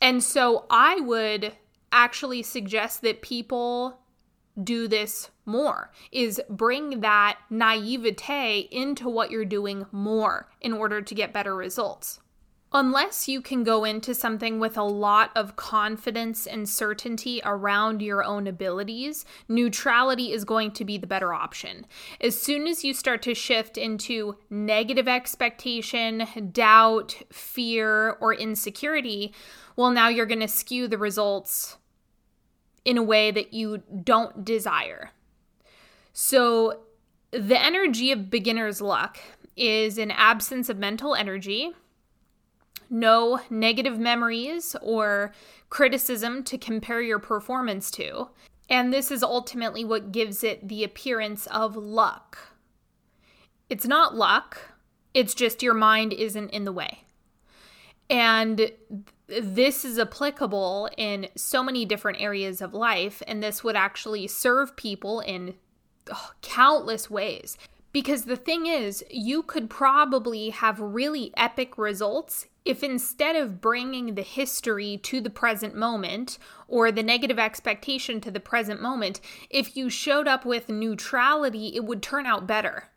And 0.00 0.22
so 0.22 0.66
I 0.70 1.00
would 1.00 1.54
actually 1.92 2.42
suggest 2.42 3.02
that 3.02 3.22
people 3.22 4.00
do 4.62 4.86
this 4.86 5.30
more 5.46 5.90
is 6.10 6.40
bring 6.50 7.00
that 7.00 7.38
naivete 7.50 8.68
into 8.70 9.08
what 9.08 9.30
you're 9.30 9.44
doing 9.44 9.86
more 9.92 10.48
in 10.60 10.72
order 10.72 11.00
to 11.00 11.14
get 11.14 11.32
better 11.32 11.54
results. 11.54 12.20
Unless 12.74 13.28
you 13.28 13.42
can 13.42 13.64
go 13.64 13.84
into 13.84 14.14
something 14.14 14.58
with 14.58 14.78
a 14.78 14.82
lot 14.82 15.30
of 15.36 15.56
confidence 15.56 16.46
and 16.46 16.66
certainty 16.66 17.38
around 17.44 18.00
your 18.00 18.24
own 18.24 18.46
abilities, 18.46 19.26
neutrality 19.46 20.32
is 20.32 20.44
going 20.44 20.70
to 20.72 20.84
be 20.84 20.96
the 20.96 21.06
better 21.06 21.34
option. 21.34 21.84
As 22.18 22.40
soon 22.40 22.66
as 22.66 22.82
you 22.82 22.94
start 22.94 23.20
to 23.22 23.34
shift 23.34 23.76
into 23.76 24.38
negative 24.48 25.06
expectation, 25.06 26.26
doubt, 26.50 27.14
fear, 27.30 28.12
or 28.20 28.32
insecurity, 28.32 29.34
well, 29.76 29.90
now 29.90 30.08
you're 30.08 30.24
going 30.24 30.40
to 30.40 30.48
skew 30.48 30.88
the 30.88 30.96
results 30.96 31.76
in 32.84 32.98
a 32.98 33.02
way 33.02 33.30
that 33.30 33.52
you 33.52 33.82
don't 34.02 34.44
desire. 34.44 35.10
So, 36.12 36.80
the 37.30 37.58
energy 37.58 38.12
of 38.12 38.30
beginner's 38.30 38.82
luck 38.82 39.18
is 39.56 39.96
an 39.96 40.10
absence 40.10 40.68
of 40.68 40.76
mental 40.76 41.14
energy, 41.14 41.72
no 42.90 43.40
negative 43.48 43.98
memories 43.98 44.76
or 44.82 45.32
criticism 45.70 46.44
to 46.44 46.58
compare 46.58 47.00
your 47.00 47.18
performance 47.18 47.90
to, 47.92 48.28
and 48.68 48.92
this 48.92 49.10
is 49.10 49.22
ultimately 49.22 49.84
what 49.84 50.12
gives 50.12 50.44
it 50.44 50.68
the 50.68 50.84
appearance 50.84 51.46
of 51.48 51.76
luck. 51.76 52.38
It's 53.68 53.86
not 53.86 54.14
luck, 54.14 54.72
it's 55.14 55.34
just 55.34 55.62
your 55.62 55.74
mind 55.74 56.12
isn't 56.12 56.50
in 56.50 56.64
the 56.64 56.72
way. 56.72 57.04
And 58.10 58.70
this 59.28 59.84
is 59.84 59.98
applicable 59.98 60.90
in 60.96 61.28
so 61.36 61.62
many 61.62 61.84
different 61.84 62.20
areas 62.20 62.60
of 62.60 62.74
life, 62.74 63.22
and 63.26 63.42
this 63.42 63.62
would 63.62 63.76
actually 63.76 64.26
serve 64.26 64.76
people 64.76 65.20
in 65.20 65.54
oh, 66.12 66.32
countless 66.42 67.10
ways. 67.10 67.56
Because 67.92 68.24
the 68.24 68.36
thing 68.36 68.66
is, 68.66 69.04
you 69.10 69.42
could 69.42 69.68
probably 69.68 70.50
have 70.50 70.80
really 70.80 71.32
epic 71.36 71.76
results 71.76 72.46
if 72.64 72.82
instead 72.82 73.36
of 73.36 73.60
bringing 73.60 74.14
the 74.14 74.22
history 74.22 74.96
to 75.02 75.20
the 75.20 75.30
present 75.30 75.74
moment 75.74 76.38
or 76.68 76.92
the 76.92 77.02
negative 77.02 77.38
expectation 77.38 78.20
to 78.20 78.30
the 78.30 78.40
present 78.40 78.80
moment, 78.80 79.20
if 79.50 79.76
you 79.76 79.90
showed 79.90 80.28
up 80.28 80.44
with 80.44 80.68
neutrality, 80.68 81.72
it 81.74 81.84
would 81.84 82.02
turn 82.02 82.24
out 82.24 82.46
better. 82.46 82.88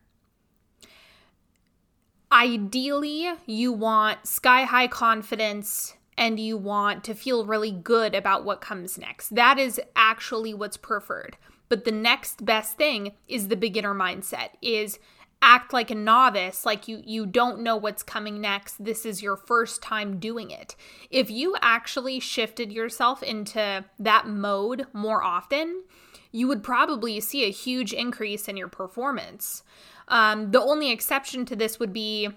Ideally, 2.31 3.31
you 3.45 3.71
want 3.71 4.27
sky 4.27 4.63
high 4.63 4.87
confidence 4.87 5.95
and 6.17 6.39
you 6.39 6.57
want 6.57 7.03
to 7.03 7.13
feel 7.13 7.45
really 7.45 7.71
good 7.71 8.15
about 8.15 8.45
what 8.45 8.61
comes 8.61 8.97
next. 8.97 9.35
That 9.35 9.57
is 9.57 9.81
actually 9.95 10.53
what's 10.53 10.77
preferred. 10.77 11.37
But 11.67 11.83
the 11.83 11.91
next 11.91 12.45
best 12.45 12.77
thing 12.77 13.13
is 13.27 13.47
the 13.47 13.55
beginner 13.55 13.93
mindset 13.93 14.49
is 14.61 14.99
act 15.41 15.73
like 15.73 15.91
a 15.91 15.95
novice 15.95 16.65
like 16.65 16.87
you 16.87 17.01
you 17.05 17.25
don't 17.25 17.59
know 17.59 17.75
what's 17.75 18.01
coming 18.01 18.39
next 18.41 18.83
this 18.83 19.05
is 19.05 19.21
your 19.21 19.35
first 19.35 19.81
time 19.81 20.17
doing 20.17 20.49
it 20.49 20.75
if 21.11 21.29
you 21.29 21.55
actually 21.61 22.19
shifted 22.19 22.71
yourself 22.71 23.21
into 23.21 23.83
that 23.99 24.25
mode 24.27 24.87
more 24.93 25.21
often 25.21 25.83
you 26.31 26.47
would 26.47 26.63
probably 26.63 27.19
see 27.19 27.43
a 27.43 27.51
huge 27.51 27.93
increase 27.93 28.47
in 28.47 28.57
your 28.57 28.69
performance 28.69 29.61
um, 30.07 30.51
the 30.51 30.61
only 30.61 30.89
exception 30.89 31.45
to 31.45 31.55
this 31.55 31.79
would 31.79 31.93
be 31.93 32.29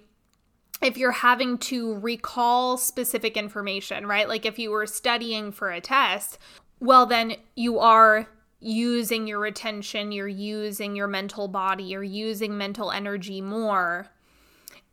if 0.81 0.97
you're 0.97 1.11
having 1.11 1.59
to 1.59 1.95
recall 1.95 2.77
specific 2.77 3.37
information, 3.37 4.07
right? 4.07 4.29
Like 4.29 4.47
if 4.47 4.59
you 4.59 4.71
were 4.71 4.87
studying 4.87 5.53
for 5.53 5.71
a 5.71 5.81
test, 5.81 6.39
well, 6.81 7.07
then 7.07 7.37
you 7.55 7.79
are 7.79 8.29
using 8.61 9.27
your 9.27 9.45
attention, 9.47 10.13
you're 10.13 10.29
using 10.29 10.97
your 10.97 11.09
mental 11.09 11.49
body, 11.49 11.85
you're 11.85 12.03
using 12.03 12.57
mental 12.57 12.91
energy 12.91 13.41
more. 13.41 14.09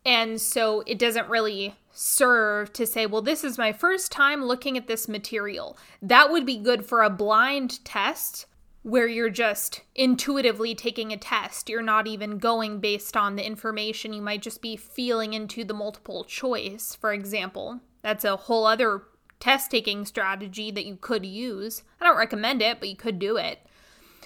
And 0.05 0.39
so 0.39 0.83
it 0.85 0.99
doesn't 0.99 1.29
really 1.29 1.75
serve 1.91 2.73
to 2.73 2.85
say, 2.85 3.05
well, 3.05 3.21
this 3.21 3.43
is 3.43 3.57
my 3.57 3.71
first 3.71 4.11
time 4.11 4.43
looking 4.43 4.77
at 4.77 4.87
this 4.87 5.07
material. 5.07 5.77
That 6.01 6.31
would 6.31 6.45
be 6.45 6.57
good 6.57 6.85
for 6.85 7.01
a 7.01 7.09
blind 7.09 7.83
test 7.83 8.45
where 8.85 9.07
you're 9.07 9.31
just 9.31 9.81
intuitively 9.95 10.75
taking 10.75 11.11
a 11.11 11.17
test. 11.17 11.69
You're 11.69 11.81
not 11.81 12.05
even 12.05 12.37
going 12.37 12.79
based 12.79 13.17
on 13.17 13.35
the 13.35 13.43
information. 13.43 14.13
You 14.13 14.21
might 14.21 14.43
just 14.43 14.61
be 14.61 14.75
feeling 14.75 15.33
into 15.33 15.63
the 15.63 15.73
multiple 15.73 16.23
choice, 16.23 16.93
for 16.93 17.11
example. 17.11 17.79
That's 18.03 18.23
a 18.23 18.35
whole 18.35 18.67
other 18.67 19.01
test 19.39 19.71
taking 19.71 20.05
strategy 20.05 20.69
that 20.69 20.85
you 20.85 20.97
could 21.01 21.25
use. 21.25 21.81
I 21.99 22.05
don't 22.05 22.15
recommend 22.15 22.61
it, 22.61 22.79
but 22.79 22.87
you 22.87 22.95
could 22.95 23.17
do 23.17 23.37
it. 23.37 23.65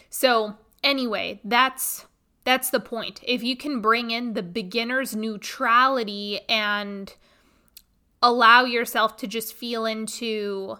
So, 0.09 0.57
anyway, 0.83 1.39
that's 1.45 2.05
that's 2.43 2.69
the 2.69 2.81
point. 2.81 3.21
If 3.25 3.41
you 3.41 3.55
can 3.55 3.79
bring 3.79 4.11
in 4.11 4.33
the 4.33 4.43
beginner's 4.43 5.15
neutrality 5.15 6.41
and 6.49 7.15
allow 8.21 8.65
yourself 8.65 9.15
to 9.17 9.27
just 9.27 9.53
feel 9.53 9.85
into 9.85 10.79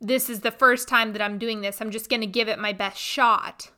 this 0.00 0.30
is 0.30 0.40
the 0.40 0.50
first 0.50 0.88
time 0.88 1.12
that 1.12 1.22
I'm 1.22 1.38
doing 1.38 1.60
this. 1.60 1.80
I'm 1.80 1.90
just 1.90 2.08
going 2.08 2.22
to 2.22 2.26
give 2.26 2.48
it 2.48 2.58
my 2.58 2.72
best 2.72 2.98
shot. 2.98 3.70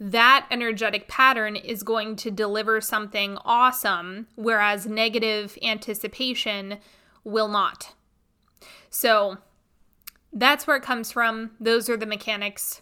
That 0.00 0.46
energetic 0.50 1.08
pattern 1.08 1.56
is 1.56 1.82
going 1.82 2.16
to 2.16 2.30
deliver 2.30 2.80
something 2.80 3.36
awesome, 3.44 4.28
whereas 4.36 4.86
negative 4.86 5.58
anticipation 5.62 6.78
will 7.24 7.48
not. 7.48 7.94
So 8.90 9.38
that's 10.32 10.66
where 10.66 10.76
it 10.76 10.82
comes 10.82 11.12
from. 11.12 11.50
Those 11.60 11.88
are 11.88 11.96
the 11.96 12.06
mechanics. 12.06 12.80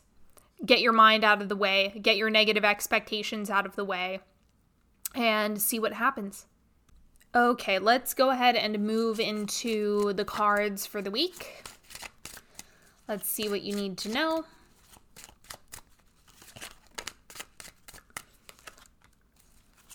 Get 0.64 0.80
your 0.80 0.92
mind 0.92 1.24
out 1.24 1.42
of 1.42 1.48
the 1.48 1.56
way, 1.56 1.98
get 2.00 2.16
your 2.16 2.30
negative 2.30 2.64
expectations 2.64 3.50
out 3.50 3.66
of 3.66 3.76
the 3.76 3.84
way, 3.84 4.20
and 5.14 5.60
see 5.60 5.78
what 5.78 5.92
happens. 5.92 6.46
Okay, 7.34 7.78
let's 7.78 8.14
go 8.14 8.30
ahead 8.30 8.56
and 8.56 8.78
move 8.78 9.20
into 9.20 10.12
the 10.14 10.24
cards 10.24 10.86
for 10.86 11.02
the 11.02 11.10
week. 11.10 11.64
Let's 13.08 13.28
see 13.28 13.48
what 13.48 13.62
you 13.62 13.74
need 13.74 13.98
to 13.98 14.08
know. 14.08 14.44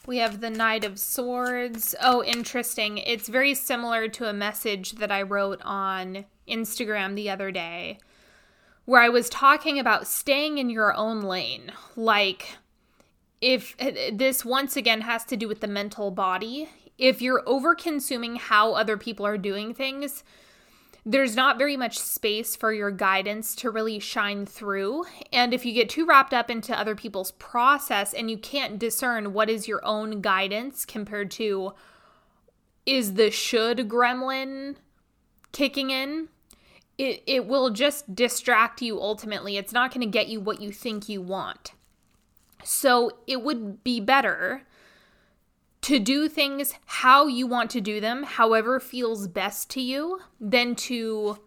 We 0.08 0.18
have 0.18 0.42
the 0.42 0.50
Knight 0.50 0.84
of 0.84 1.00
Swords. 1.00 1.94
Oh, 2.02 2.24
interesting. 2.24 2.98
It's 2.98 3.30
very 3.30 3.54
similar 3.54 4.08
to 4.10 4.28
a 4.28 4.34
message 4.34 4.94
that 4.94 5.12
I 5.12 5.22
wrote 5.22 5.62
on 5.64 6.26
Instagram 6.48 7.16
the 7.16 7.30
other 7.30 7.52
day 7.52 8.00
where 8.86 9.02
I 9.02 9.10
was 9.10 9.30
talking 9.30 9.78
about 9.78 10.08
staying 10.08 10.58
in 10.58 10.70
your 10.70 10.94
own 10.94 11.22
lane. 11.22 11.72
Like, 11.96 12.58
if 13.40 13.78
this 13.78 14.44
once 14.44 14.76
again 14.76 15.02
has 15.02 15.24
to 15.26 15.38
do 15.38 15.48
with 15.48 15.62
the 15.62 15.68
mental 15.68 16.12
body, 16.12 16.68
if 16.98 17.22
you're 17.22 17.44
over 17.46 17.76
consuming 17.76 18.38
how 18.38 18.74
other 18.74 18.98
people 18.98 19.26
are 19.26 19.38
doing 19.38 19.74
things, 19.74 20.24
there's 21.06 21.36
not 21.36 21.58
very 21.58 21.76
much 21.76 21.98
space 21.98 22.56
for 22.56 22.72
your 22.72 22.92
guidance 22.92 23.56
to 23.56 23.72
really 23.72 24.00
shine 24.00 24.46
through. 24.46 25.06
And 25.34 25.54
if 25.54 25.66
you 25.66 25.74
get 25.74 25.90
too 25.90 26.06
wrapped 26.06 26.34
up 26.34 26.50
into 26.50 26.78
other 26.78 26.96
people's 26.96 27.32
process 27.32 28.14
and 28.14 28.30
you 28.30 28.38
can't 28.38 28.78
discern 28.78 29.34
what 29.34 29.50
is 29.50 29.68
your 29.68 29.84
own 29.84 30.22
guidance 30.22 30.86
compared 30.86 31.32
to 31.32 31.74
is 32.86 33.16
the 33.16 33.32
should 33.32 33.90
gremlin 33.90 34.76
kicking 35.52 35.90
in, 35.90 36.30
it, 36.98 37.24
it 37.26 37.48
will 37.48 37.72
just 37.72 38.14
distract 38.14 38.82
you 38.82 39.02
ultimately. 39.02 39.58
It's 39.58 39.74
not 39.74 39.92
going 39.92 40.02
to 40.02 40.12
get 40.12 40.28
you 40.28 40.40
what 40.40 40.62
you 40.62 40.72
think 40.72 41.10
you 41.10 41.22
want. 41.22 41.72
So 42.64 43.12
it 43.26 43.42
would 43.42 43.84
be 43.84 44.00
better 44.00 44.64
to 45.82 46.00
do 46.00 46.30
things 46.30 46.74
how 46.86 47.28
you 47.28 47.48
want 47.48 47.72
to 47.72 47.82
do 47.82 48.00
them, 48.00 48.24
however 48.24 48.80
feels 48.80 49.28
best 49.28 49.70
to 49.72 49.82
you, 49.82 50.20
than 50.40 50.76
to 50.76 51.40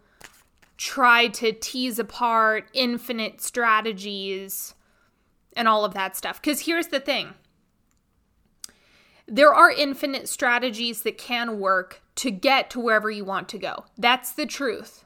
try 0.77 1.27
to 1.27 1.53
tease 1.53 1.99
apart 1.99 2.69
infinite 2.73 3.41
strategies 3.41 4.73
and 5.55 5.67
all 5.67 5.85
of 5.85 5.93
that 5.93 6.17
stuff. 6.17 6.41
Because 6.41 6.61
here's 6.61 6.87
the 6.87 6.99
thing 6.99 7.33
there 9.27 9.53
are 9.53 9.71
infinite 9.71 10.29
strategies 10.29 11.01
that 11.01 11.17
can 11.17 11.59
work 11.59 12.01
to 12.15 12.29
get 12.29 12.69
to 12.69 12.79
wherever 12.79 13.09
you 13.09 13.25
want 13.25 13.49
to 13.49 13.57
go. 13.57 13.85
That's 13.97 14.31
the 14.31 14.45
truth. 14.45 15.04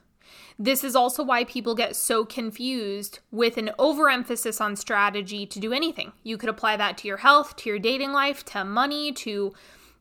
This 0.58 0.84
is 0.84 0.94
also 0.94 1.22
why 1.22 1.44
people 1.44 1.74
get 1.74 1.96
so 1.96 2.24
confused 2.24 3.20
with 3.30 3.56
an 3.56 3.70
overemphasis 3.78 4.60
on 4.60 4.76
strategy 4.76 5.46
to 5.46 5.58
do 5.58 5.72
anything. 5.72 6.12
You 6.22 6.36
could 6.36 6.50
apply 6.50 6.76
that 6.76 6.98
to 6.98 7.08
your 7.08 7.18
health, 7.18 7.56
to 7.56 7.70
your 7.70 7.78
dating 7.78 8.12
life, 8.12 8.44
to 8.46 8.64
money, 8.64 9.12
to 9.12 9.54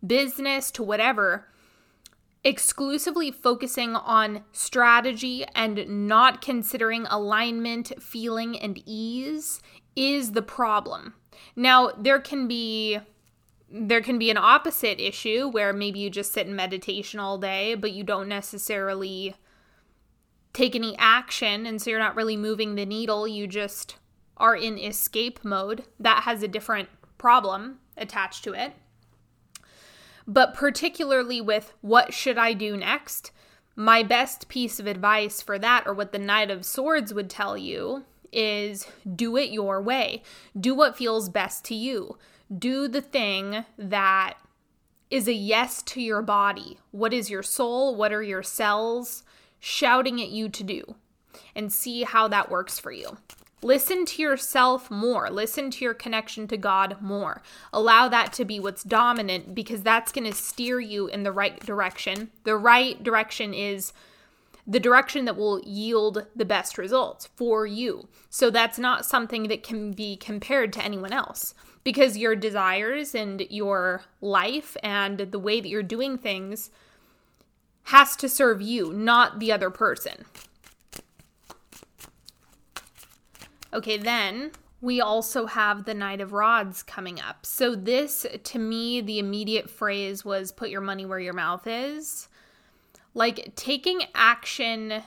business, 0.05 0.71
to 0.71 0.83
whatever. 0.83 1.47
Exclusively 2.43 3.31
focusing 3.31 3.95
on 3.95 4.43
strategy 4.51 5.45
and 5.55 6.07
not 6.07 6.41
considering 6.41 7.05
alignment, 7.07 7.91
feeling, 8.01 8.57
and 8.57 8.81
ease 8.85 9.61
is 9.95 10.31
the 10.31 10.41
problem. 10.41 11.13
Now, 11.55 11.91
there 11.97 12.19
can 12.19 12.47
be 12.47 12.99
there 13.71 14.01
can 14.01 14.17
be 14.17 14.31
an 14.31 14.37
opposite 14.37 14.99
issue 14.99 15.47
where 15.47 15.73
maybe 15.73 15.99
you 15.99 16.09
just 16.09 16.33
sit 16.33 16.47
in 16.47 16.55
meditation 16.55 17.19
all 17.19 17.37
day, 17.37 17.75
but 17.75 17.91
you 17.91 18.03
don't 18.03 18.27
necessarily 18.27 19.35
take 20.53 20.75
any 20.75 20.95
action 20.97 21.65
and 21.65 21.81
so 21.81 21.89
you're 21.89 21.99
not 21.99 22.15
really 22.15 22.37
moving 22.37 22.75
the 22.75 22.85
needle 22.85 23.27
you 23.27 23.47
just 23.47 23.95
are 24.37 24.55
in 24.55 24.77
escape 24.77 25.43
mode. 25.43 25.83
That 25.99 26.23
has 26.23 26.43
a 26.43 26.47
different 26.47 26.89
problem 27.17 27.79
attached 27.97 28.43
to 28.45 28.53
it. 28.53 28.73
But 30.27 30.53
particularly 30.53 31.41
with 31.41 31.73
what 31.81 32.13
should 32.13 32.37
i 32.37 32.53
do 32.53 32.77
next 32.77 33.31
my 33.79 34.03
best 34.03 34.49
piece 34.49 34.77
of 34.77 34.87
advice 34.87 35.41
for 35.41 35.57
that 35.57 35.87
or 35.87 35.93
what 35.93 36.11
the 36.11 36.19
knight 36.19 36.51
of 36.51 36.65
swords 36.65 37.13
would 37.13 37.29
tell 37.29 37.57
you 37.57 38.03
is 38.33 38.85
do 39.15 39.37
it 39.37 39.51
your 39.51 39.81
way. 39.81 40.21
Do 40.59 40.75
what 40.75 40.97
feels 40.97 41.29
best 41.29 41.63
to 41.65 41.75
you. 41.75 42.17
Do 42.53 42.89
the 42.89 43.01
thing 43.01 43.63
that 43.77 44.33
is 45.09 45.29
a 45.29 45.33
yes 45.33 45.81
to 45.83 46.01
your 46.01 46.21
body. 46.21 46.77
What 46.91 47.13
is 47.13 47.29
your 47.29 47.41
soul? 47.41 47.95
What 47.95 48.11
are 48.11 48.21
your 48.21 48.43
cells 48.43 49.23
shouting 49.59 50.21
at 50.21 50.29
you 50.29 50.49
to 50.49 50.63
do 50.63 50.95
and 51.55 51.71
see 51.71 52.03
how 52.03 52.27
that 52.27 52.49
works 52.49 52.79
for 52.79 52.91
you. 52.91 53.17
Listen 53.61 54.05
to 54.05 54.21
yourself 54.21 54.89
more. 54.89 55.29
Listen 55.29 55.69
to 55.69 55.83
your 55.83 55.93
connection 55.93 56.47
to 56.47 56.55
God 56.55 56.97
more. 57.01 57.41
Allow 57.73 58.07
that 58.07 58.31
to 58.33 58.45
be 58.45 58.59
what's 58.59 58.83
dominant 58.83 59.53
because 59.53 59.83
that's 59.83 60.13
going 60.13 60.29
to 60.29 60.33
steer 60.33 60.79
you 60.79 61.07
in 61.07 61.23
the 61.23 61.31
right 61.31 61.59
direction. 61.65 62.31
The 62.45 62.55
right 62.55 63.01
direction 63.03 63.53
is 63.53 63.91
the 64.65 64.79
direction 64.79 65.25
that 65.25 65.35
will 65.35 65.59
yield 65.61 66.27
the 66.35 66.45
best 66.45 66.77
results 66.77 67.27
for 67.35 67.65
you. 67.65 68.07
So 68.29 68.49
that's 68.49 68.79
not 68.79 69.05
something 69.05 69.47
that 69.49 69.63
can 69.63 69.91
be 69.91 70.15
compared 70.15 70.71
to 70.73 70.83
anyone 70.83 71.11
else 71.11 71.53
because 71.83 72.17
your 72.17 72.35
desires 72.35 73.15
and 73.15 73.41
your 73.49 74.03
life 74.21 74.77
and 74.83 75.17
the 75.17 75.39
way 75.39 75.59
that 75.59 75.67
you're 75.67 75.83
doing 75.83 76.17
things 76.17 76.69
has 77.89 78.15
to 78.15 78.29
serve 78.29 78.61
you, 78.61 78.93
not 78.93 79.39
the 79.39 79.51
other 79.51 79.71
person. 79.71 80.23
Okay, 83.73 83.97
then 83.97 84.51
we 84.79 85.01
also 85.01 85.47
have 85.47 85.85
the 85.85 85.95
Knight 85.95 86.21
of 86.21 86.31
Rods 86.31 86.83
coming 86.83 87.19
up. 87.19 87.47
So, 87.47 87.73
this 87.73 88.27
to 88.43 88.59
me, 88.59 89.01
the 89.01 89.17
immediate 89.17 89.71
phrase 89.71 90.23
was 90.23 90.51
put 90.51 90.69
your 90.69 90.81
money 90.81 91.03
where 91.03 91.19
your 91.19 91.33
mouth 91.33 91.65
is. 91.65 92.27
Like 93.15 93.55
taking 93.55 94.03
action 94.13 95.01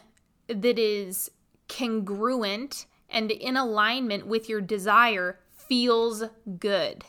that 0.49 0.79
is 0.79 1.31
congruent 1.69 2.87
and 3.09 3.31
in 3.31 3.57
alignment 3.57 4.27
with 4.27 4.49
your 4.49 4.61
desire 4.61 5.39
feels 5.53 6.25
good. 6.59 7.05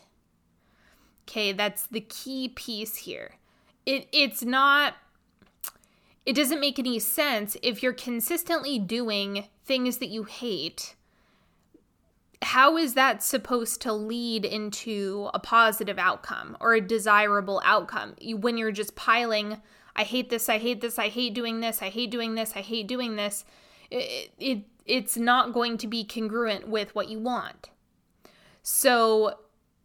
Okay, 1.27 1.51
that's 1.51 1.88
the 1.88 2.01
key 2.01 2.49
piece 2.49 2.95
here. 2.97 3.38
It, 3.88 4.07
it's 4.12 4.43
not 4.43 4.93
it 6.25 6.36
doesn't 6.36 6.59
make 6.59 6.79
any 6.79 6.99
sense 6.99 7.57
if 7.62 7.83
you're 7.83 7.93
consistently 7.93 8.79
doing 8.79 9.45
things 9.65 9.97
that 9.97 10.07
you 10.07 10.23
hate. 10.23 10.95
How 12.41 12.77
is 12.77 12.93
that 12.93 13.23
supposed 13.23 13.81
to 13.81 13.93
lead 13.93 14.45
into 14.45 15.29
a 15.33 15.39
positive 15.39 15.97
outcome 15.97 16.57
or 16.59 16.73
a 16.73 16.81
desirable 16.81 17.62
outcome 17.63 18.15
when 18.21 18.57
you're 18.57 18.71
just 18.71 18.95
piling, 18.95 19.62
I 19.95 20.03
hate 20.03 20.29
this, 20.29 20.49
I 20.49 20.57
hate 20.57 20.81
this, 20.81 20.99
I 20.99 21.07
hate 21.07 21.33
doing 21.33 21.62
this, 21.62 21.81
I 21.81 21.89
hate 21.89 22.12
doing 22.12 22.36
this, 22.36 22.53
I 22.55 22.62
hate 22.62 22.88
doing 22.88 23.15
this? 23.15 23.45
It, 23.89 24.31
it 24.39 24.63
it's 24.86 25.17
not 25.17 25.53
going 25.53 25.77
to 25.77 25.88
be 25.88 26.03
congruent 26.03 26.67
with 26.67 26.93
what 26.93 27.09
you 27.09 27.19
want. 27.19 27.69
So 28.62 29.39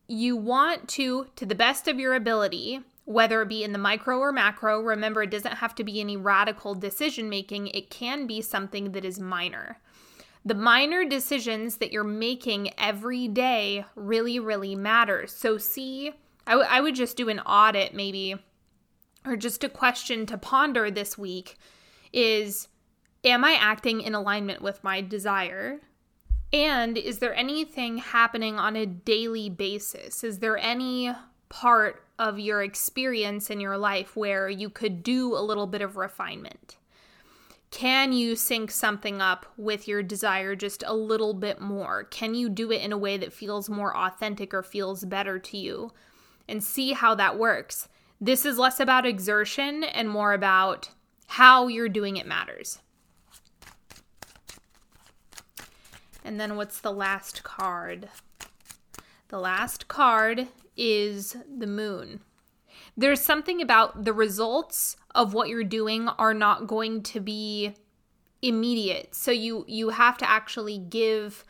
you 0.09 0.37
want 0.37 0.89
to, 0.91 1.27
to 1.37 1.47
the 1.47 1.55
best 1.55 1.87
of 1.87 2.01
your 2.01 2.15
ability, 2.15 2.81
whether 3.09 3.41
it 3.41 3.49
be 3.49 3.65
in 3.65 3.73
the 3.73 3.79
micro 3.79 4.19
or 4.19 4.31
macro, 4.31 4.83
remember 4.83 5.23
it 5.23 5.31
doesn't 5.31 5.57
have 5.57 5.75
to 5.75 5.83
be 5.83 5.99
any 5.99 6.15
radical 6.15 6.75
decision 6.75 7.31
making, 7.31 7.69
it 7.69 7.89
can 7.89 8.27
be 8.27 8.43
something 8.43 8.93
that 8.93 9.03
is 9.03 9.19
minor. 9.19 9.79
The 10.45 10.55
minor 10.55 11.07
decisions 11.07 11.79
that 11.79 11.91
you're 11.91 12.05
making 12.05 12.79
every 12.79 13.27
day 13.27 13.87
really, 13.95 14.39
really 14.39 14.77
matter. 14.77 15.27
So, 15.27 15.57
see, 15.57 16.13
I, 16.47 16.51
w- 16.51 16.69
I 16.71 16.83
would 16.83 16.95
just 16.95 17.17
do 17.17 17.31
an 17.31 17.41
audit 17.41 17.95
maybe, 17.95 18.37
or 19.25 19.37
just 19.37 19.65
a 19.65 19.71
question 19.71 20.27
to 20.27 20.37
ponder 20.37 20.91
this 20.91 21.17
week 21.17 21.57
is 22.13 22.69
Am 23.25 23.43
I 23.43 23.55
acting 23.59 24.03
in 24.03 24.15
alignment 24.15 24.61
with 24.61 24.85
my 24.85 25.01
desire? 25.01 25.81
And 26.53 26.99
is 26.99 27.21
there 27.21 27.35
anything 27.35 27.99
happening 27.99 28.59
on 28.59 28.77
a 28.77 28.85
daily 28.85 29.49
basis? 29.49 30.23
Is 30.23 30.41
there 30.41 30.59
any 30.59 31.11
part 31.49 32.05
of 32.19 32.39
your 32.39 32.63
experience 32.63 33.51
in 33.51 33.61
your 33.61 33.79
life 33.79 34.17
where 34.17 34.49
you 34.49 34.71
could 34.71 35.03
do 35.03 35.35
a 35.37 35.41
little 35.41 35.67
bit 35.67 35.83
of 35.83 35.97
refinement? 35.97 36.77
Can 37.71 38.13
you 38.13 38.35
sync 38.35 38.71
something 38.71 39.21
up 39.21 39.47
with 39.57 39.87
your 39.87 40.03
desire 40.03 40.57
just 40.57 40.83
a 40.87 40.95
little 40.95 41.35
bit 41.35 41.61
more? 41.61 42.05
Can 42.05 42.35
you 42.35 42.49
do 42.49 42.73
it 42.73 42.83
in 42.83 42.93
a 42.93 42.99
way 42.99 43.19
that 43.19 43.33
feels 43.33 43.69
more 43.69 43.95
authentic 43.97 44.55
or 44.55 44.63
feels 44.63 45.05
better 45.05 45.39
to 45.39 45.57
you? 45.57 45.93
And 46.49 46.65
see 46.65 46.93
how 46.93 47.15
that 47.17 47.39
works. 47.39 47.89
This 48.21 48.47
is 48.47 48.59
less 48.59 48.81
about 48.81 49.05
exertion 49.05 49.85
and 49.85 50.09
more 50.09 50.33
about 50.33 50.91
how 51.27 51.69
you're 51.69 51.91
doing 51.91 52.17
it 52.17 52.27
matters. 52.27 52.79
And 56.25 56.41
then 56.41 56.57
what's 56.57 56.81
the 56.81 56.93
last 56.93 57.43
card? 57.43 58.09
The 59.29 59.39
last 59.39 59.89
card 59.89 60.49
is 60.79 61.37
the 61.59 61.67
moon. 61.67 62.21
There's 62.97 63.21
something 63.21 63.61
about 63.61 64.05
the 64.05 64.13
results 64.13 64.97
of 65.15 65.35
what 65.35 65.49
you're 65.49 65.65
doing 65.65 66.09
are 66.09 66.35
not 66.35 66.67
going 66.67 67.03
to 67.05 67.21
be 67.21 67.75
immediate. 68.41 69.15
So 69.15 69.31
you 69.31 69.65
you 69.69 69.91
have 69.91 70.17
to 70.19 70.31
actually 70.31 70.79
give 70.79 71.45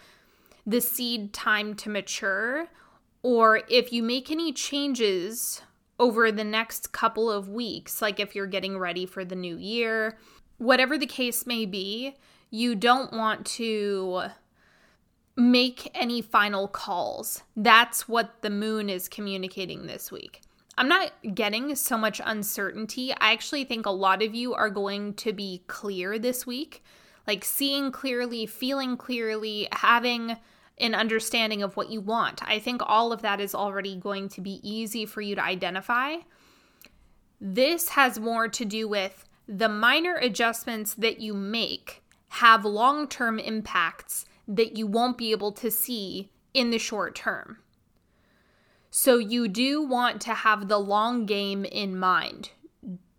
the 0.67 0.81
seed 0.81 1.33
time 1.33 1.75
to 1.75 1.91
mature 1.91 2.69
or 3.23 3.63
if 3.69 3.93
you 3.93 4.03
make 4.03 4.31
any 4.31 4.53
changes 4.53 5.63
over 5.99 6.31
the 6.31 6.45
next 6.45 6.93
couple 6.93 7.31
of 7.31 7.49
weeks, 7.49 8.01
like 8.01 8.21
if 8.21 8.35
you're 8.35 8.47
getting 8.47 8.79
ready 8.79 9.05
for 9.05 9.25
the 9.25 9.35
new 9.35 9.57
year, 9.57 10.17
whatever 10.59 10.97
the 10.97 11.07
case 11.07 11.47
may 11.47 11.67
be, 11.67 12.15
you 12.51 12.75
don't 12.75 13.13
want 13.13 13.45
to 13.45 14.23
make 15.39 15.89
any 15.95 16.21
final 16.21 16.67
calls. 16.67 17.45
That's 17.57 18.09
what 18.09 18.43
the 18.43 18.51
moon 18.51 18.91
is 18.91 19.09
communicating 19.09 19.87
this 19.87 20.11
week. 20.11 20.41
I'm 20.77 20.89
not 20.89 21.13
getting 21.35 21.77
so 21.77 21.97
much 21.97 22.21
uncertainty. 22.25 23.13
I 23.13 23.33
actually 23.33 23.65
think 23.65 23.87
a 23.87 23.91
lot 23.91 24.23
of 24.23 24.35
you 24.35 24.53
are 24.55 24.69
going 24.69 25.15
to 25.15 25.33
be 25.33 25.63
clear 25.69 26.19
this 26.19 26.45
week, 26.45 26.83
like 27.27 27.45
seeing 27.45 27.93
clearly, 27.93 28.47
feeling 28.47 28.97
clearly, 28.97 29.69
having 29.71 30.37
an 30.79 30.95
understanding 30.95 31.63
of 31.63 31.77
what 31.77 31.91
you 31.91 32.01
want. 32.01 32.43
I 32.45 32.59
think 32.59 32.83
all 32.85 33.13
of 33.13 33.23
that 33.23 33.41
is 33.41 33.55
already 33.55 33.97
going 33.97 34.29
to 34.31 34.41
be 34.41 34.61
easy 34.69 35.07
for 35.07 35.21
you 35.21 35.37
to 35.37 35.45
identify. 35.45 36.17
This 37.41 37.91
has 37.91 38.19
more 38.19 38.49
to 38.49 38.65
do 38.65 38.89
with 38.89 39.25
the 39.47 39.69
minor 39.69 40.17
adjustments 40.17 40.95
that 40.95 41.21
you 41.21 41.33
make 41.33 42.03
have 42.29 42.65
long 42.65 43.07
term 43.07 43.39
impacts 43.39 44.27
that 44.49 44.77
you 44.77 44.87
won't 44.87 45.19
be 45.19 45.31
able 45.31 45.53
to 45.53 45.71
see 45.71 46.31
in 46.55 46.71
the 46.71 46.79
short 46.79 47.15
term. 47.15 47.59
So, 48.91 49.19
you 49.19 49.47
do 49.49 49.83
want 49.83 50.21
to 50.23 50.33
have 50.33 50.67
the 50.67 50.79
long 50.79 51.27
game 51.27 51.67
in 51.67 51.99
mind. 51.99 52.51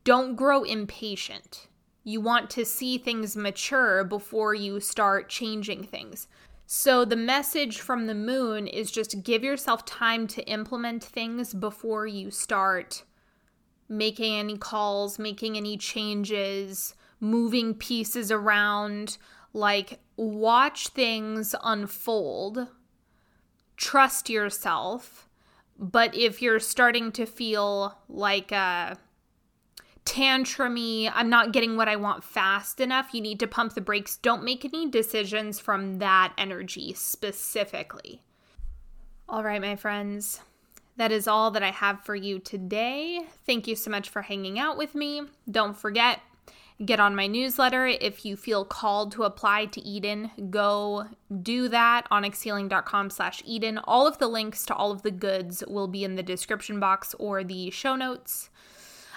Don't 0.03 0.35
grow 0.35 0.63
impatient. 0.63 1.67
You 2.03 2.19
want 2.19 2.49
to 2.51 2.65
see 2.65 2.97
things 2.97 3.37
mature 3.37 4.03
before 4.03 4.55
you 4.55 4.79
start 4.79 5.29
changing 5.29 5.83
things. 5.83 6.27
So, 6.65 7.05
the 7.05 7.15
message 7.15 7.79
from 7.79 8.07
the 8.07 8.15
moon 8.15 8.65
is 8.65 8.91
just 8.91 9.23
give 9.23 9.43
yourself 9.43 9.85
time 9.85 10.25
to 10.27 10.43
implement 10.49 11.03
things 11.03 11.53
before 11.53 12.07
you 12.07 12.31
start 12.31 13.03
making 13.89 14.35
any 14.35 14.57
calls, 14.57 15.17
making 15.17 15.57
any 15.57 15.77
changes, 15.77 16.93
moving 17.19 17.73
pieces 17.73 18.31
around. 18.31 19.17
Like, 19.53 19.99
watch 20.15 20.89
things 20.89 21.55
unfold, 21.63 22.67
trust 23.77 24.29
yourself. 24.29 25.27
But 25.77 26.13
if 26.13 26.41
you're 26.41 26.59
starting 26.59 27.11
to 27.13 27.25
feel 27.25 27.97
like 28.09 28.51
a 28.51 28.97
tantrumy, 30.05 31.11
I'm 31.13 31.29
not 31.29 31.53
getting 31.53 31.77
what 31.77 31.87
I 31.87 31.95
want 31.95 32.23
fast 32.23 32.79
enough, 32.79 33.13
you 33.13 33.21
need 33.21 33.39
to 33.39 33.47
pump 33.47 33.73
the 33.73 33.81
brakes. 33.81 34.17
Don't 34.17 34.43
make 34.43 34.65
any 34.65 34.89
decisions 34.89 35.59
from 35.59 35.99
that 35.99 36.33
energy 36.37 36.93
specifically. 36.93 38.21
All 39.27 39.43
right, 39.43 39.61
my 39.61 39.75
friends. 39.75 40.41
That 40.97 41.11
is 41.13 41.27
all 41.29 41.51
that 41.51 41.63
I 41.63 41.71
have 41.71 42.03
for 42.03 42.15
you 42.15 42.39
today. 42.39 43.21
Thank 43.45 43.67
you 43.67 43.75
so 43.75 43.89
much 43.89 44.09
for 44.09 44.21
hanging 44.21 44.59
out 44.59 44.77
with 44.77 44.95
me. 44.95 45.21
Don't 45.49 45.77
forget, 45.77 46.19
get 46.85 46.99
on 46.99 47.15
my 47.15 47.27
newsletter. 47.27 47.87
If 47.87 48.25
you 48.25 48.37
feel 48.37 48.63
called 48.63 49.11
to 49.13 49.23
apply 49.23 49.65
to 49.65 49.81
Eden, 49.81 50.31
go 50.49 51.07
do 51.41 51.67
that 51.69 52.07
onyxhealing.com 52.09 53.09
slash 53.09 53.41
Eden. 53.45 53.79
All 53.79 54.07
of 54.07 54.17
the 54.17 54.27
links 54.27 54.65
to 54.67 54.75
all 54.75 54.91
of 54.91 55.01
the 55.01 55.11
goods 55.11 55.63
will 55.67 55.87
be 55.87 56.03
in 56.03 56.15
the 56.15 56.23
description 56.23 56.79
box 56.79 57.13
or 57.19 57.43
the 57.43 57.69
show 57.69 57.95
notes. 57.95 58.49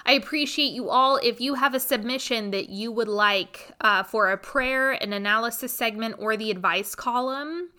I 0.05 0.13
appreciate 0.13 0.73
you 0.73 0.91
all. 0.91 1.17
If 1.17 1.41
you 1.41 1.55
have 1.55 1.75
a 1.75 1.81
submission 1.81 2.51
that 2.51 2.69
you 2.69 2.91
would 2.91 3.09
like 3.09 3.71
uh, 3.81 4.03
for 4.03 4.33
a 4.33 4.37
prayer, 4.37 4.93
an 4.93 5.13
analysis 5.13 5.73
segment, 5.73 6.17
or 6.19 6.37
the 6.37 6.51
advice 6.51 6.97
column, 6.97 7.71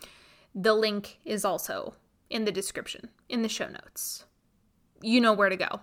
the 0.56 0.74
link 0.74 1.20
is 1.26 1.44
also 1.44 1.96
in 2.30 2.46
the 2.46 2.52
description, 2.52 3.10
in 3.28 3.42
the 3.42 3.50
show 3.50 3.68
notes. 3.68 4.24
You 5.02 5.20
know 5.20 5.34
where 5.34 5.50
to 5.50 5.58
go. 5.58 5.82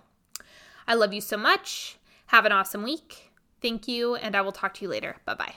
I 0.87 0.95
love 0.95 1.13
you 1.13 1.21
so 1.21 1.37
much. 1.37 1.99
Have 2.27 2.45
an 2.45 2.51
awesome 2.51 2.81
week. 2.81 3.30
Thank 3.61 3.87
you, 3.87 4.15
and 4.15 4.35
I 4.35 4.41
will 4.41 4.51
talk 4.51 4.73
to 4.75 4.81
you 4.83 4.89
later. 4.89 5.17
Bye 5.25 5.35
bye. 5.35 5.55